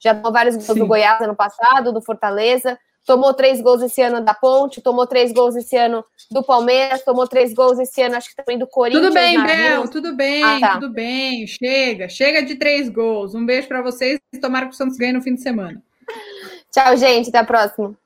Já 0.00 0.12
tomou 0.12 0.32
vários 0.32 0.56
gols 0.56 0.78
do 0.78 0.86
Goiás 0.86 1.20
ano 1.20 1.36
passado, 1.36 1.92
do 1.92 2.02
Fortaleza 2.02 2.76
tomou 3.06 3.32
três 3.32 3.60
gols 3.60 3.80
esse 3.80 4.02
ano 4.02 4.20
da 4.20 4.34
Ponte, 4.34 4.82
tomou 4.82 5.06
três 5.06 5.32
gols 5.32 5.54
esse 5.54 5.76
ano 5.76 6.04
do 6.30 6.42
Palmeiras, 6.42 7.04
tomou 7.04 7.26
três 7.26 7.54
gols 7.54 7.78
esse 7.78 8.02
ano, 8.02 8.16
acho 8.16 8.28
que 8.30 8.36
também 8.36 8.58
do 8.58 8.66
Corinthians. 8.66 9.04
Tudo 9.04 9.14
bem, 9.14 9.38
né? 9.38 9.46
Bel, 9.46 9.88
tudo 9.88 10.16
bem, 10.16 10.42
ah, 10.42 10.60
tá. 10.60 10.74
tudo 10.74 10.92
bem. 10.92 11.46
Chega, 11.46 12.08
chega 12.08 12.42
de 12.42 12.56
três 12.56 12.88
gols. 12.88 13.34
Um 13.34 13.46
beijo 13.46 13.68
para 13.68 13.80
vocês 13.80 14.18
e 14.34 14.38
tomara 14.38 14.66
que 14.66 14.72
o 14.72 14.76
Santos 14.76 14.98
ganhe 14.98 15.12
no 15.12 15.22
fim 15.22 15.34
de 15.34 15.40
semana. 15.40 15.80
Tchau, 16.72 16.96
gente. 16.96 17.28
Até 17.28 17.38
a 17.38 17.44
próxima. 17.44 17.96